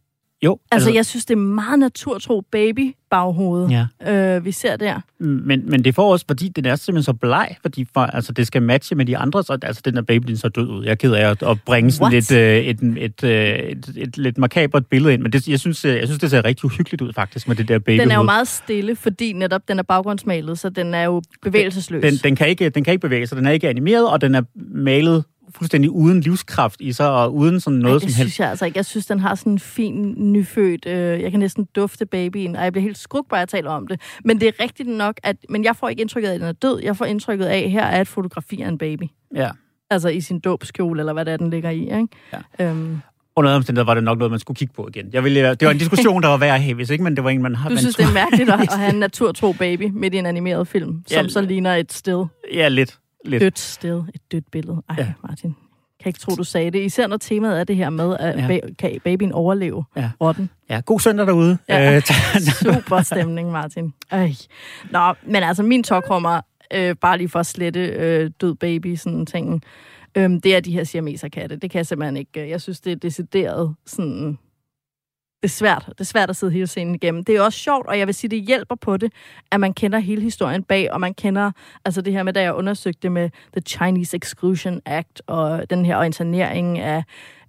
[0.44, 4.36] Jo, Altså, jeg synes, det er meget naturtro baby-baghoved, Ja.
[4.38, 5.00] øh, vi ser der.
[5.20, 8.48] Men, men det for også, fordi den er simpelthen så bleg, fordi for, altså, det
[8.48, 10.84] skal matche med de andre, så altså, den der baby den så død ud.
[10.84, 12.14] Jeg er ked af at, at bringe sådan What?
[12.14, 15.60] lidt, øh, et, et, øh, et, et, et, lidt makabert billede ind, men det, jeg,
[15.60, 18.02] synes, øh, jeg synes, det ser rigtig uhyggeligt ud faktisk med det der baby.
[18.02, 22.02] Den er jo meget stille, fordi netop den er baggrundsmalet, så den er jo bevægelsesløs.
[22.04, 24.36] den, den, kan ikke, den kan ikke bevæge sig, den er ikke animeret, og den
[24.36, 24.42] er
[24.76, 25.24] malet
[25.56, 28.34] fuldstændig uden livskraft i sig, og uden sådan noget Ej, som det helst.
[28.34, 28.78] synes jeg altså ikke.
[28.78, 30.86] Jeg synes, den har sådan en fin, nyfødt...
[30.88, 33.72] Øh, jeg kan næsten dufte babyen, og jeg bliver helt skrugt bare, at jeg taler
[33.72, 34.02] om det.
[34.26, 35.36] Men det er rigtigt nok, at...
[35.50, 36.80] Men jeg får ikke indtrykket af, at den er død.
[36.84, 39.04] Jeg får indtrykket af, at her er et fotografi af en baby.
[39.36, 39.50] Ja.
[39.90, 42.08] Altså i sin dåbskjole, eller hvad det er, den ligger i, ikke?
[42.60, 42.66] Ja.
[42.70, 42.98] Øhm,
[43.36, 45.06] Under omstændigheder var det nok noget, man skulle kigge på igen.
[45.14, 47.24] Jeg ville, det var en diskussion, der var værd at have, hvis ikke, men det
[47.24, 47.70] var en, man har...
[47.70, 50.18] du man synes, skulle- det er mærkeligt at, at have en naturtro baby midt i
[50.18, 51.28] en animeret film, som Ja.
[51.30, 52.26] så ligner et sted.
[52.54, 52.98] Ja, lidt.
[53.26, 53.42] Lidt.
[53.42, 54.04] Dødt sted.
[54.16, 54.82] Et dødt billede.
[54.90, 55.14] Ej, Ja.
[55.28, 55.56] Martin.
[56.04, 56.80] Kan ikke tro, du sagde det.
[56.86, 58.48] Især når temaet er det her med, at Ja.
[58.58, 60.10] ba- kan babyen overleve Ja.
[60.22, 60.50] rotten.
[60.70, 61.58] Ja, god søndag derude.
[61.70, 61.96] Ja.
[61.96, 62.02] Øh,
[62.64, 63.94] Super stemning, Martin.
[64.12, 64.30] Øj.
[64.92, 66.42] Nå, men altså min tokrummer,
[66.74, 69.62] øh, bare lige for at slette øh, død baby, sådan ting,
[70.16, 71.56] øhm, det er de her siameserkatte.
[71.56, 72.42] Det kan jeg simpelthen ikke.
[72.44, 74.38] øh, Jeg synes, det er decideret sådan...
[75.44, 75.86] Det er svært.
[75.90, 77.24] Det er svært at sidde hele scenen igennem.
[77.24, 79.14] Det er også sjovt, og jeg vil sige, det hjælper på det,
[79.52, 81.52] at man kender hele historien bag, og man kender
[81.86, 85.86] altså det her med, da jeg undersøgte det med The Chinese Exclusion Act, og den
[85.86, 87.04] her internering af,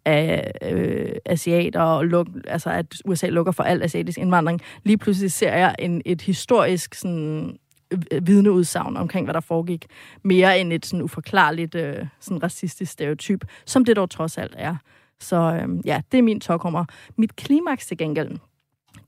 [0.04, 4.60] af øh, asiater, og luk, altså at USA lukker for al asiatisk indvandring.
[4.84, 7.58] Lige pludselig ser jeg en, et historisk sådan,
[7.90, 9.86] øh, vidneudsagn omkring, hvad der foregik,
[10.22, 14.76] mere end et sådan uforklarligt øh, sådan racistisk stereotyp, som det dog trods alt er.
[15.24, 16.84] Så øh, ja, det er min tokrummer.
[17.16, 18.38] Mit klimaks til gengæld,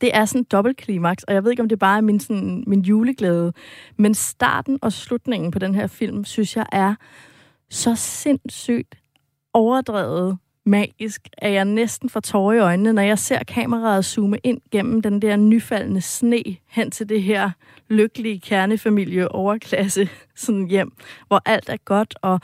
[0.00, 2.20] det er sådan en dobbelt klimaks, og jeg ved ikke, om det bare er min,
[2.20, 3.52] sådan, min juleglæde,
[3.96, 6.94] men starten og slutningen på den her film, synes jeg er
[7.70, 8.94] så sindssygt
[9.54, 14.60] overdrevet magisk, at jeg næsten får tårer i øjnene, når jeg ser kameraet zoome ind
[14.70, 17.50] gennem den der nyfaldende sne hen til det her
[17.88, 20.92] lykkelige kernefamilie overklasse sådan hjem,
[21.26, 22.40] hvor alt er godt, og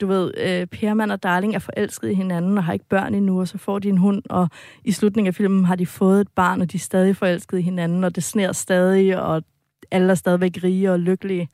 [0.00, 3.40] du ved, øh, Perman og Darling er forelsket i hinanden og har ikke børn endnu,
[3.40, 4.48] og så får de en hund, og
[4.84, 7.62] i slutningen af filmen har de fået et barn, og de er stadig forelsket i
[7.62, 9.42] hinanden, og det sner stadig, og
[9.90, 11.48] alle er stadigvæk rige og lykkelige.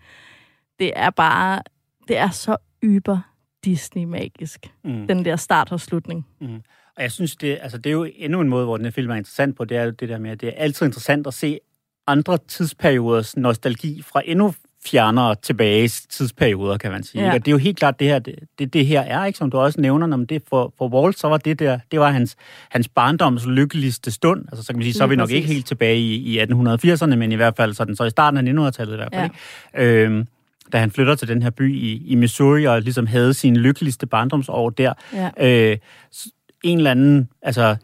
[0.78, 1.62] Det er bare,
[2.08, 3.18] det er så yber
[3.64, 5.06] Disney-magisk, Mm.
[5.06, 6.26] den der start og slutning.
[6.96, 9.10] Og jeg synes, det, altså, det er jo endnu en måde, hvor den her film
[9.10, 11.34] er interessant på, det er jo det der med, at det er altid interessant at
[11.34, 11.58] se
[12.06, 14.54] andre tidsperioders nostalgi fra endnu
[14.86, 17.24] fjernere tilbage tidsperioder, kan man sige.
[17.24, 17.34] Ja.
[17.34, 19.58] Og det er jo helt klart, det her, det, det, her er, ikke, som du
[19.58, 22.36] også nævner, når det for, for Walt, så var det der, det var hans,
[22.68, 24.44] hans barndoms lykkeligste stund.
[24.48, 27.14] Altså, så kan man sige, så er vi nok ikke helt tilbage i, i 1880'erne,
[27.14, 29.30] men i hvert fald sådan, så i starten af 1900-tallet i hvert fald.
[29.74, 29.84] Ja.
[29.88, 30.04] Ikke?
[30.04, 30.26] Øhm,
[30.72, 34.06] da han flytter til den her by i, i Missouri, og ligesom havde sine lykkeligste
[34.06, 34.92] barndomsår der.
[35.12, 35.70] Ja.
[35.70, 35.78] Øh,
[36.64, 37.76] en eller anden, altså,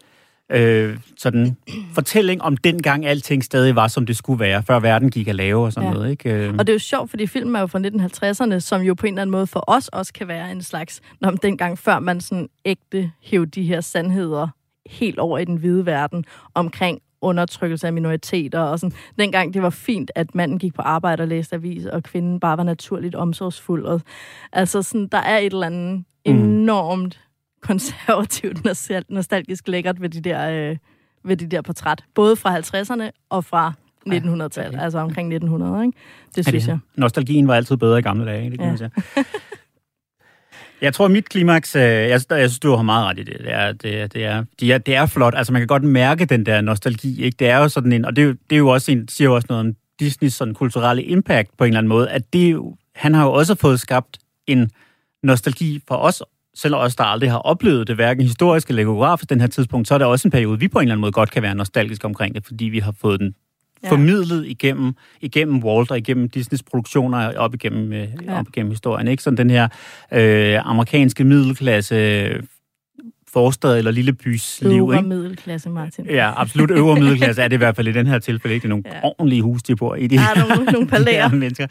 [0.53, 1.57] øh, sådan
[1.95, 5.65] fortælling om dengang alting stadig var, som det skulle være, før verden gik at lave
[5.65, 5.95] og sådan Ja.
[5.95, 6.31] noget, ikke?
[6.35, 9.07] Øh, Og det er jo sjovt, fordi filmen er jo fra 1950'erne, som jo på
[9.07, 12.21] en eller anden måde for os også kan være en slags, når dengang før man
[12.21, 14.49] sådan ægte hævde de her sandheder
[14.87, 16.25] helt over i den hvide verden
[16.55, 18.97] omkring undertrykkelse af minoriteter, og sådan.
[19.19, 22.57] Dengang det var fint, at manden gik på arbejde og læste avis, og kvinden bare
[22.57, 23.85] var naturligt omsorgsfuld.
[23.85, 24.01] Og,
[24.53, 27.21] altså sådan, der er et eller andet enormt
[27.61, 30.77] konservativt, nostal- nostalgisk lækkert ved de der, øh,
[31.25, 32.05] ved de der portræt.
[32.15, 33.73] Både fra 50'erne og fra
[34.07, 35.99] 1900-tallet, altså omkring 1900, ikke?
[36.37, 36.79] Det synes det- jeg.
[36.97, 38.71] Nostalgien var altid bedre i gamle dage, det kan Ja.
[38.71, 38.91] man sige.
[40.81, 43.37] Jeg tror, mit klimaks, øh, jeg, jeg synes, du har meget ret i det.
[43.39, 45.35] Det er, det, er, det, er, det, er, det er flot.
[45.37, 47.23] Altså, man kan godt mærke den der nostalgi.
[47.23, 47.37] Ikke?
[47.39, 49.29] Det er jo sådan en, og det, er jo- det er jo også en, siger
[49.29, 52.61] jo også noget om Disneys sådan kulturelle impact på en eller anden måde, at det,
[52.95, 54.71] han har jo også fået skabt en
[55.23, 56.23] nostalgi for os,
[56.61, 59.95] selv os, der aldrig har oplevet det, hverken historisk eller geografisk den her tidspunkt, så
[59.95, 62.05] er der også en periode, vi på en eller anden måde godt kan være nostalgiske
[62.05, 63.35] omkring det, fordi vi har fået den
[63.83, 63.87] Ja.
[63.89, 63.93] ja.
[63.93, 68.07] formidlet igennem, igennem Walt og igennem Disneys produktioner op igennem, øh, Ja.
[68.33, 68.39] ja.
[68.39, 69.09] op igennem historien.
[69.09, 69.23] Ikke?
[69.23, 69.69] Sådan den her
[70.13, 72.29] øh, amerikanske middelklasse
[73.33, 74.71] forstad eller lille bys liv.
[74.71, 76.07] Øvre middelklasse, Martin.
[76.11, 78.55] Ja, absolut øvre middelklasse er det i hvert fald i den her tilfælde.
[78.55, 78.63] Ikke?
[78.63, 78.95] Det er nogle Ja.
[78.97, 79.01] ja.
[79.05, 80.07] ordentlige hus, de bor i.
[80.07, 81.29] De Der er nogle, nogle de palæer.
[81.29, 81.67] her mennesker.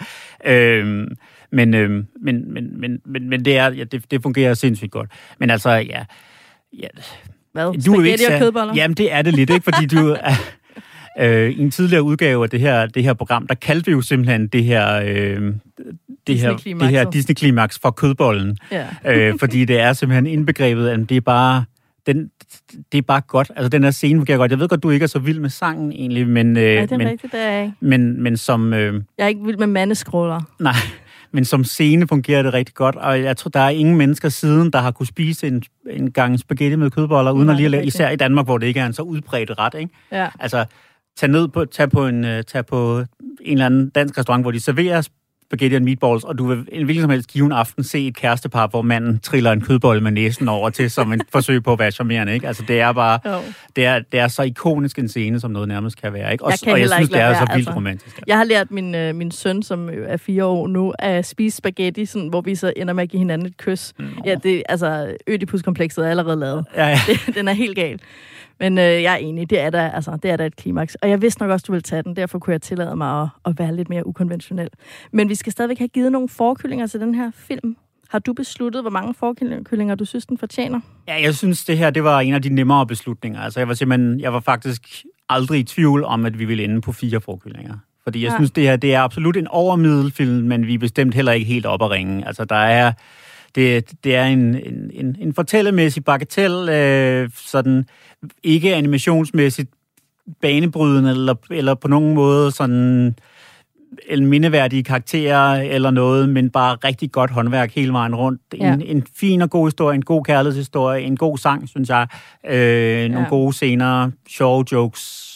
[0.46, 1.08] Øhm,
[1.52, 5.10] men, øhm, men, men, men, men, men det, er, ja, det, det fungerer sindssygt godt.
[5.39, 6.04] Men altså, ja...
[6.80, 6.88] ja
[7.54, 7.64] Hvad?
[7.64, 8.74] du er Spaghetti ikke og kødboller?
[8.76, 9.64] Jamen, det er det lidt, ikke?
[9.64, 10.10] Fordi du...
[10.22, 10.54] er-
[11.20, 14.02] Øh, I en tidligere udgave af det her, det her program, der kaldte vi jo
[14.02, 15.54] simpelthen det her, øh,
[16.28, 17.10] det her, det her.
[17.12, 18.58] Disney-klimaks for kødbollen.
[18.72, 18.86] Ja.
[19.06, 21.64] øh, fordi det er simpelthen indbegrebet, at det er bare...
[22.08, 22.32] Den,
[22.91, 23.52] det er bare godt.
[23.56, 24.52] Altså, den her scene fungerer godt.
[24.52, 26.91] Jeg ved godt, du ikke er så vild med sangen egentlig, men, øh, Nej, det
[26.91, 27.76] er men, rigtigt, det er jeg ikke.
[27.80, 28.74] men, men som...
[28.74, 30.41] Øh, Jeg er ikke vild med mandeskråler.
[30.60, 30.74] Nej,
[31.32, 34.71] men som scene fungerer det rigtig godt, og jeg tror, der er ingen mennesker siden,
[34.71, 37.71] der har kunne spise en, en gang spaghetti med kødboller, uden Nej, at lige at
[37.71, 39.93] lave, især i Danmark, hvor det ikke er en så udbredt ret, ikke?
[40.11, 40.30] Ja.
[40.39, 40.65] Altså,
[41.17, 43.03] tag ned på, tag på en, øh, tag på
[43.41, 45.07] en eller anden dansk restaurant, hvor de serverer
[45.50, 48.68] spaghetti og meatballs, og du vil en hvilken som helst given aften se et kærestepar,
[48.68, 51.91] hvor manden triller en kødbolle med næsen over til, som en forsøg på at være
[51.91, 52.48] charmerende, ikke?
[52.48, 53.38] Altså, det er bare, Jo.
[53.76, 56.45] det er, det er så ikonisk en scene, som noget nærmest kan være, ikke?
[56.45, 57.76] Og, Jeg og jeg synes, det er lade så være, vildt altså.
[57.76, 58.20] romantisk.
[58.28, 62.06] Jeg har lært min, øh, min søn, som er fire år nu, at spise spaghetti,
[62.06, 63.93] sådan, hvor vi så ender med at give hinanden et kys.
[64.00, 64.06] Mm.
[64.26, 66.66] Ja, det, altså, Ødipus-komplekset er allerede lavet.
[66.76, 67.00] Ja, ja.
[67.08, 68.00] Det, den er helt gal.
[68.60, 70.95] Men øh, jeg er enig, det er, da, altså, det er da et klimaks.
[70.95, 73.28] Og jeg vidste nok også, du ville tage den, derfor kunne jeg tillade mig at,
[73.45, 74.70] at være lidt mere ukonventionel.
[75.12, 77.78] Men vi skal stadigvæk have givet nogle forkyllinger til den her film.
[78.10, 80.80] Har du besluttet, hvor mange forkyllinger du synes, den fortjener?
[81.08, 83.41] Ja, jeg synes, det her det var en af de nemmere beslutninger.
[83.41, 86.82] Altså, jeg var simpelthen, jeg var faktisk aldrig i tvivl om, at vi ville ende
[86.82, 87.74] på fire forkyllinger.
[88.03, 88.36] Fordi jeg Ja.
[88.38, 91.66] synes, det her det er absolut en overmiddelfilm, men vi er bestemt heller ikke helt
[91.66, 92.28] op at ringe.
[92.28, 92.91] Altså, der er,
[93.56, 97.86] det, det er en, en, en, en fortællemæssig bagatel, øh, sådan
[98.43, 99.70] ikke animationsmæssigt
[100.41, 103.16] banebrydende, eller, eller på nogen måde sådan
[104.10, 108.41] en mindeværdige karakterer eller noget, men bare rigtig godt håndværk hele vejen rundt.
[108.54, 108.78] En, Ja.
[108.86, 112.08] en fin og god historie, en god kærlighedshistorie, en god sang, synes jeg.
[112.48, 113.30] Øh, nogle Ja.
[113.30, 115.26] gode scener, sjove jokes.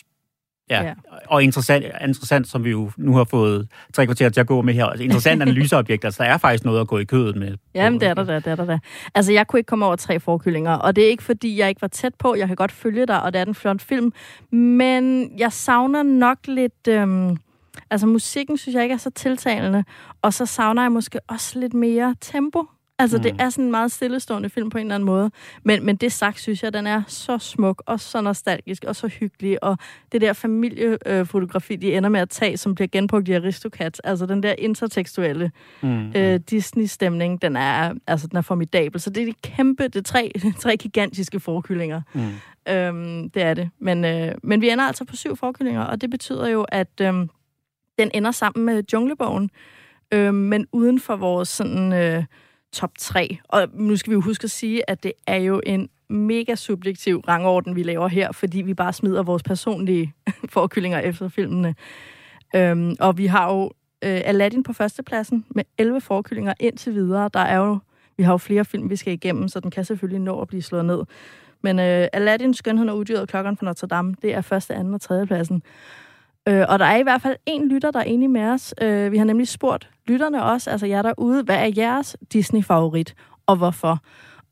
[0.72, 0.94] Ja.
[1.28, 4.74] Og interessant, interessant, som vi jo nu har fået tre kvarter til at gå med
[4.74, 4.86] her.
[4.86, 6.06] Altså, interessant analyseobjekt.
[6.06, 7.58] Altså, der er faktisk noget at gå i kødet med.
[7.76, 8.80] Jamen, det er der da, det er der da.
[9.16, 11.82] Altså, jeg kunne ikke komme over tre forkyllinger, og det er ikke, fordi jeg ikke
[11.82, 12.36] var tæt på.
[12.36, 14.14] Jeg kan godt følge dig, og det er en flot film.
[14.52, 16.88] Men jeg savner nok lidt...
[16.88, 17.38] Øhm,
[17.90, 19.84] altså, musikken synes jeg ikke er så tiltalende.
[20.22, 22.66] Og så savner jeg måske også lidt mere tempo.
[23.00, 23.24] Altså, mm.
[23.24, 25.32] det er sådan en meget stillestående film på en eller anden måde.
[25.64, 29.08] Men, men det sagt, synes jeg, den er så smuk, og så nostalgisk, og så
[29.08, 29.64] hyggelig.
[29.64, 29.78] Og
[30.12, 34.44] det der familiefotografi, de ender med at tage, som bliver genbrugt i Aristocats, altså den
[34.44, 36.12] der intertekstuelle Mm.
[36.16, 39.02] øh, Disney-stemning, den er, altså, den er formidabel.
[39.02, 40.32] Så det er de kæmpe, det er tre,
[40.64, 42.02] tre gigantiske forkyllinger.
[42.14, 42.74] Mm.
[42.74, 43.70] Øhm, det er det.
[43.80, 47.30] Men, øh, men vi ender altså på syv forkyllinger, og det betyder jo, at øhm,
[48.00, 49.50] den ender sammen med Junglebogen,
[50.14, 52.24] øhm, men uden for vores sådan, øh,
[52.74, 53.38] top 3.
[53.44, 57.20] Og nu skal vi jo huske at sige, at det er jo en mega subjektiv
[57.20, 60.14] rangorden, vi laver her, fordi vi bare smider vores personlige
[60.50, 61.76] forkyllinger efter filmene.
[62.56, 63.64] Øhm, og vi har jo
[64.02, 67.30] øh, Aladdin på førstepladsen med 11 forkyllinger indtil videre.
[67.34, 67.80] Der er jo,
[68.18, 70.62] vi har jo flere film, vi skal igennem, så den kan selvfølgelig nå at blive
[70.62, 71.04] slået ned.
[71.62, 75.02] Men øh, Aladdin, Skønheden og Uddyret, Klokken fra Notre Dame, det er første, anden og
[75.02, 75.64] tredje pladsen.
[76.48, 78.74] Øh, og der er i hvert fald en lytter, der er enig med os.
[78.82, 83.16] Øh, vi har nemlig spurgt lytterne også, altså jer derude, hvad er jeres Disney-favorit,
[83.46, 84.00] og hvorfor?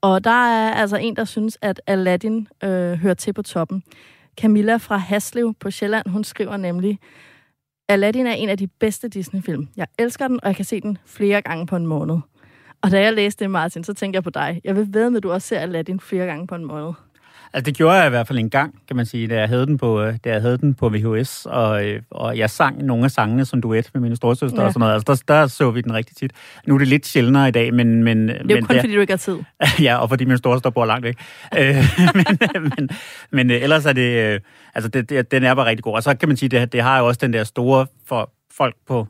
[0.01, 3.83] Og der er altså en, der synes, at Aladdin øh, hører til på toppen.
[4.41, 6.99] Camilla fra Haslev på Sjælland, hun skriver nemlig,
[7.89, 9.67] Aladdin er en af de bedste Disney-film.
[9.77, 12.17] Jeg elsker den, og jeg kan se den flere gange på en måned.
[12.81, 14.61] Og da jeg læste det, Martin, så tænkte jeg på dig.
[14.63, 16.93] Jeg vil ved med, at du også ser Aladdin flere gange på en måned.
[17.53, 19.65] Altså, det gjorde jeg i hvert fald en gang, kan man sige, da jeg havde
[19.65, 23.05] den på, øh, da jeg havde den på VHS, og, øh, og jeg sang nogle
[23.05, 24.65] af sangene som duet med min storsøster ja.
[24.65, 24.93] Og sådan noget.
[24.93, 26.31] Altså, der, der så vi den rigtig tit.
[26.67, 28.03] Nu er det lidt sjældnere i dag, men...
[28.03, 29.37] men Det er jo kun, fordi du ikke har tid.
[29.87, 31.15] ja, og fordi min storesøster bor langt væk.
[31.57, 31.75] Øh,
[32.15, 32.25] men
[32.77, 32.89] men,
[33.31, 34.41] men ellers er det...
[34.75, 35.93] Altså, det, det, den er bare rigtig god.
[35.93, 38.75] Og så kan man sige, det, det har jo også den der store for folk
[38.87, 39.07] på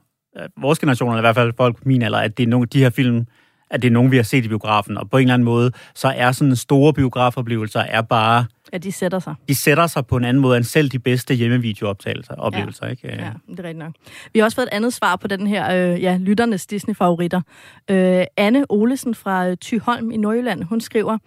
[0.61, 2.79] vores generation, eller i hvert fald folk på min alder, at det er nogle, de
[2.79, 3.25] her film,
[3.69, 4.97] at det er nogen, vi har set i biografen.
[4.97, 8.45] Og på en eller anden måde, så er sådan store biografoplevelser er bare...
[8.73, 9.35] Ja, de sætter sig.
[9.47, 12.91] De sætter sig på en anden måde end selv de bedste hjemmevideooptagelser oplevelser, ja.
[12.91, 13.07] ikke?
[13.07, 13.93] Øh, Ja, det er rigtigt nok.
[14.33, 17.41] Vi har også fået et andet svar på den her, øh, ja, lytternes Disney-favoritter.
[17.89, 21.17] Øh, Anne Olesen fra øh, Thyholm i Nordjylland, hun skriver,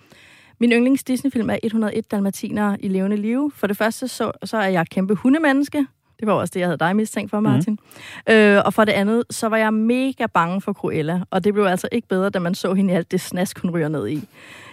[0.61, 3.53] min yndlings Disney-film er 101 Dalmatiner i levende liv.
[3.57, 5.86] For det første, så, så er jeg kæmpe hundemenneske.
[6.23, 7.79] Det var også det, jeg havde dig mistænkt for, Martin.
[8.29, 8.33] Mm.
[8.35, 11.20] Øh, og for det andet, så var jeg mega bange for Cruella.
[11.31, 13.70] Og det blev altså ikke bedre, da man så hende i alt det snask, hun
[13.70, 14.29] ryger ned i.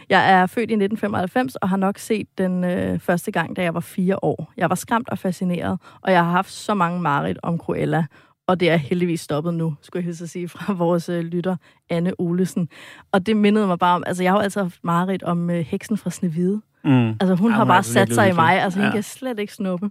[0.10, 3.74] Jeg er født i 1995 og har nok set den øh, første gang, da jeg
[3.74, 4.54] var fire år.
[4.58, 8.06] Jeg var skræmt og fascineret, og jeg har haft så mange mareridt om Cruella.
[8.48, 11.56] Og det er heldigvis stoppet nu, skulle jeg at sige, fra vores øh, lytter,
[11.90, 12.70] Anne Olesen.
[13.12, 15.60] Og det mindede mig bare om, altså jeg har jo altid haft mareridt om øh,
[15.66, 16.62] heksen fra Snevide.
[16.84, 17.10] Mm.
[17.10, 18.86] Altså hun Ja, har hun bare altså sat sig i mig, altså Ja.
[18.86, 19.90] kan jeg slet ikke snuppe.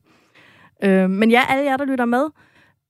[0.84, 2.26] Øh, men ja, alle jer, der lytter med,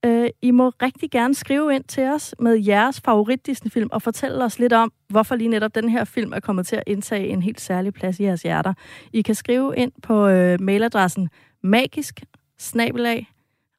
[0.05, 4.45] øh, I må rigtig gerne skrive ind til os med jeres favorit Disney-film, og fortælle
[4.45, 7.43] os lidt om, hvorfor lige netop den her film er kommet til at indtage en
[7.43, 8.74] helt særlig plads i jeres hjerter.
[9.12, 11.28] I kan skrive ind på øh, mailadressen
[11.62, 12.20] magisk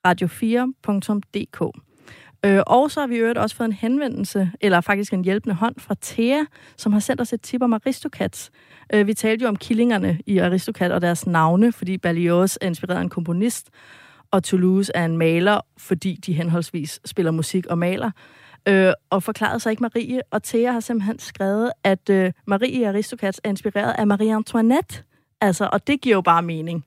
[0.07, 1.88] radio4.dk.
[2.45, 5.75] Øh, og så har vi øvrigt også fået en henvendelse, eller faktisk en hjælpende hånd
[5.77, 6.43] fra Thea,
[6.77, 8.51] som har sendt os et tip om Aristocats.
[8.93, 12.97] Øh, vi talte jo om killingerne i Aristocat og deres navne, fordi Berlioz er inspireret
[12.97, 13.69] af en komponist,
[14.31, 18.11] og Toulouse er en maler, fordi de henholdsvis spiller musik og maler.
[18.67, 22.83] Øh, og forklarede sig ikke Marie, og Thea har simpelthen skrevet, at øh, Marie i
[22.83, 25.03] Aristocats er inspireret af Marie Antoinette.
[25.41, 26.85] Altså, og det giver jo bare mening.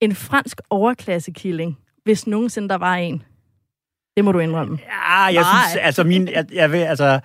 [0.00, 3.22] En fransk overklassekilling, hvis nogensinde der var en.
[4.16, 4.78] Det må du indrømme.
[5.08, 5.44] Ja, jeg Nej.
[5.70, 7.20] synes, altså min, jeg, jeg vil, altså,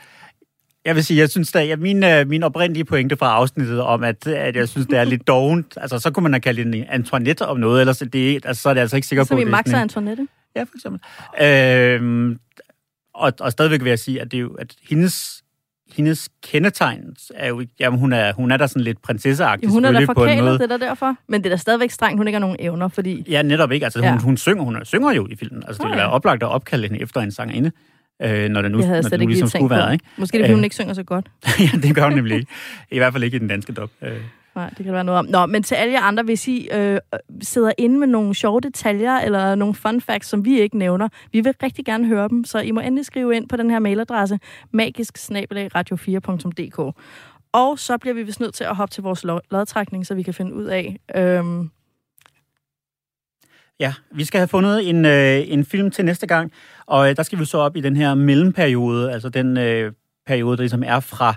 [0.86, 4.28] jeg vil sige, jeg synes, at min, øh, min oprindelige pointe fra afsnittet om, at,
[4.28, 7.46] at jeg synes, det er lidt dovent, altså så kunne man have kaldt en Antoinette
[7.48, 9.46] om noget, ellers det, altså, så er det altså ikke sikker Som på, i at
[9.46, 10.28] det er Max sådan og en- Antoinette.
[10.56, 11.00] Ja, for eksempel.
[11.46, 12.40] Øhm,
[13.14, 15.44] og, og stadigvæk vil jeg sige, at, det er jo, at hendes,
[15.96, 17.02] hendes kendetegn
[17.36, 17.66] er jo.
[17.80, 20.78] Jamen, hun er, hun er da sådan lidt prinsesseagtig, hun er da forkælet, det er
[20.78, 21.16] derfor.
[21.30, 23.26] Men det er da stadigvæk strengt, hun ikke har nogen evner, fordi...
[23.30, 23.86] Ja, netop ikke.
[23.86, 24.18] Altså, hun, Ja.
[24.18, 25.64] hun, synger, hun synger jo i filmen.
[25.68, 27.72] Altså, det ville være oplagt at opkalde hende efter en sangerinde,
[28.22, 29.76] øh, når det nu, når det nu ligesom skulle på.
[29.76, 30.06] være, ikke?
[30.18, 30.64] Måske er det, fordi hun Øh.
[30.64, 31.26] ikke synger så godt.
[31.60, 32.52] ja, det gør hun nemlig ikke.
[32.92, 33.90] I hvert fald ikke i den danske dub.
[34.02, 34.12] Øh.
[34.56, 35.26] Nej, det kan der være noget om.
[35.26, 37.00] Nå, men til alle jer andre, hvis I øh,
[37.42, 41.42] sidder inde med nogle sjove detaljer, eller nogle fun facts, som vi ikke nævner, vi
[41.42, 44.40] vil rigtig gerne høre dem, så I må endelig skrive ind på den her mailadresse,
[44.72, 45.18] magisk
[45.76, 46.96] radio4.dk.
[47.52, 50.34] Og så bliver vi vist nødt til at hoppe til vores lodtrækning, så vi kan
[50.34, 51.70] finde ud af, øhm,
[53.80, 56.52] Ja, vi skal have fundet en, øh, en film til næste gang,
[56.86, 59.92] og øh, der skal vi så op i den her mellemperiode, altså den øh,
[60.26, 61.36] periode, der ligesom er fra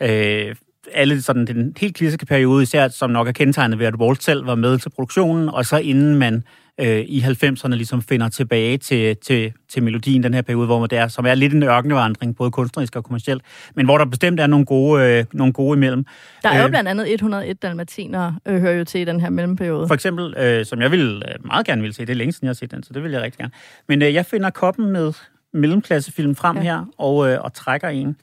[0.00, 0.56] øh,
[0.94, 4.46] alle sådan den helt klassiske periode, især som nok er kendetegnet ved, at Walt selv
[4.46, 6.44] var med til produktionen, og så inden man
[6.80, 10.88] øh, i 90'erne ligesom finder tilbage til, til, til melodien, den her periode, hvor man
[10.90, 13.42] der, som er lidt en ørkenvandring, både kunstnerisk og kommercielt,
[13.74, 16.04] men hvor der bestemt er nogle gode, øh, nogle gode imellem.
[16.42, 19.30] der er jo Øh, blandt andet 101 dalmatiner, øh, hører jo til i den her
[19.30, 19.86] mellemperiode.
[19.86, 22.46] For eksempel, øh, som jeg vil øh, meget gerne vil se, det er længe siden,
[22.46, 23.52] jeg har set den, så det vil jeg rigtig gerne.
[23.88, 25.12] Men øh, jeg finder koppen med
[25.52, 26.62] mellemklassefilm frem Ja.
[26.62, 26.68] ja.
[26.68, 28.16] her, og, øh, og trækker en.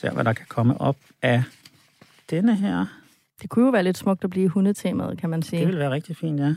[0.00, 1.42] Ser, hvad der kan komme op af
[2.30, 2.86] denne her.
[3.42, 5.60] Det kunne jo være lidt smukt at blive hundetemaet, kan man sige.
[5.60, 6.54] Det vil være rigtig fint, ja.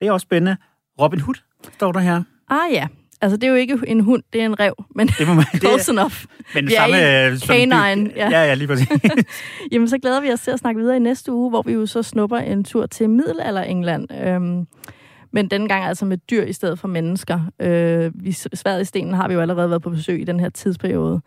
[0.00, 0.56] Det er også spændende.
[1.00, 1.34] Robin Hood
[1.74, 2.22] står der her.
[2.48, 2.88] Ah ja,
[3.20, 5.44] altså det er jo ikke en hund, det er en rev, men Det må man...
[5.52, 6.24] Det close er, enough.
[6.54, 8.30] men vi er i øh, som canine, ja.
[8.30, 8.44] ja.
[8.44, 8.88] ja, lige præcis.
[9.72, 11.86] Jamen, så glæder vi os til at snakke videre i næste uge, hvor vi jo
[11.86, 14.14] så snupper en tur til Middelalder-England.
[14.26, 14.66] Øhm,
[15.30, 17.40] men denne gang altså med dyr i stedet for mennesker.
[17.60, 20.48] Øh, vi Sværet i stenen har vi jo allerede været på besøg i den her
[20.48, 21.20] tidsperiode.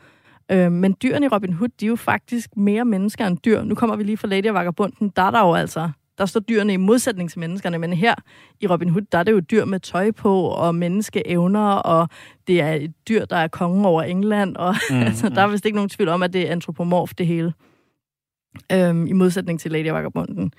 [0.52, 3.64] Øh, men dyrene i Robin Hood, de er jo faktisk mere mennesker end dyr.
[3.64, 5.12] Nu kommer vi lige fra Lady og Vagabunden.
[5.16, 5.89] Der er der jo altså
[6.22, 8.16] der står dyrene i modsætning til menneskerne, men her
[8.60, 12.10] i Robin Hood, der er det jo dyr med tøj på og menneskeevner, og
[12.47, 15.66] det er et dyr, der er kongen over England, og mm, altså, der er vist
[15.66, 17.54] ikke nogen tvivl om, at det er antropomorf, det hele.
[18.72, 20.54] Øhm, I modsætning til Lady Vagabunden.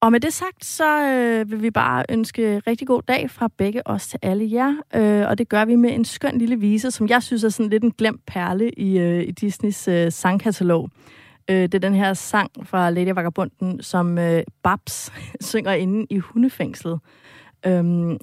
[0.00, 3.86] Og med det sagt, så øh, vil vi bare ønske rigtig god dag fra begge
[3.86, 4.74] os til alle jer.
[4.94, 7.70] Øh, og det gør vi med en skøn lille vise, som jeg synes er sådan
[7.70, 10.90] lidt en glemt perle i, øh, i Disneys øh, sangkatalog.
[11.50, 15.12] Øh, det er den her sang fra Lady Vagabunden, som øh, Babs
[15.50, 17.00] synger inde i hundefængslet.
[17.66, 18.18] Øhm,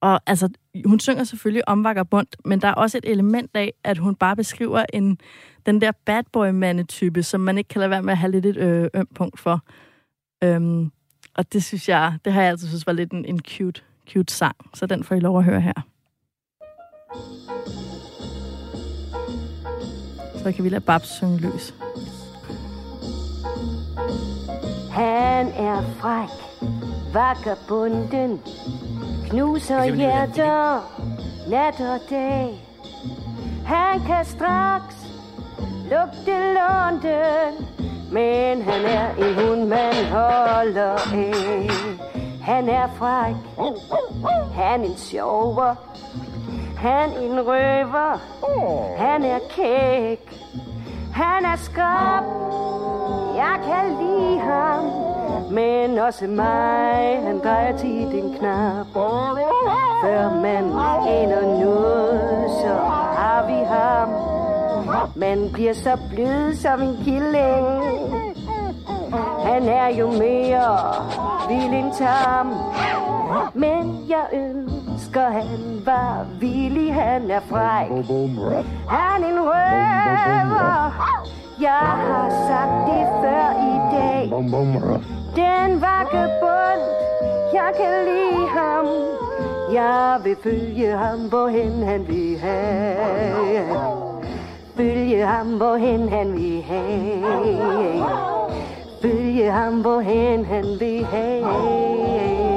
[0.00, 0.48] Og altså,
[0.84, 4.36] hun synger selvfølgelig om vagabond, men der er også et element af, at hun bare
[4.36, 5.18] beskriver en,
[5.66, 8.46] den der bad boy mandetype, som man ikke kan lade være med at have lidt
[8.46, 9.60] et øh, øm punkt for.
[10.44, 10.90] Øhm,
[11.38, 13.82] og det synes jeg, det har jeg altid synes var lidt en, en cute,
[14.12, 14.56] cute sang.
[14.74, 15.72] Så den får I lov at høre her.
[20.42, 21.74] Så kan vi lade Babs synge løs.
[24.90, 26.28] Han er fræk,
[27.12, 28.40] vagabunden,
[29.28, 30.80] knuser hjerter,
[31.50, 32.60] nat og dag.
[33.66, 34.94] Han kan straks
[35.90, 37.75] lugte lunden,
[38.16, 41.70] men han er en hund, man holder af.
[42.42, 43.34] Han er fræk,
[44.54, 45.74] han en sjover,
[46.78, 48.20] han en røver,
[48.96, 50.34] han er kæk,
[51.12, 52.24] han er skab
[53.36, 54.84] jeg kan lide ham,
[55.50, 58.86] men også mig, han drejer tit en knap.
[60.02, 60.64] Før man
[61.08, 62.74] aner noget, så
[63.16, 64.35] har vi ham.
[65.16, 67.66] Man bliver så blød som en killing.
[69.44, 70.78] Han er jo mere
[71.48, 72.46] vild end tam.
[73.54, 77.88] Men jeg ønsker, han var villig, han er fræk.
[78.88, 80.92] Han er en røver.
[81.60, 84.22] Jeg har sagt det før i dag.
[85.36, 86.82] Den vagabond,
[87.52, 88.86] jeg kan lide ham.
[89.72, 94.15] Jeg vil følge ham, hvorhen han vil have.
[94.76, 98.04] Følge ham, hvorhen han vil have.
[99.02, 102.55] Følge ham, hvorhen han vil have.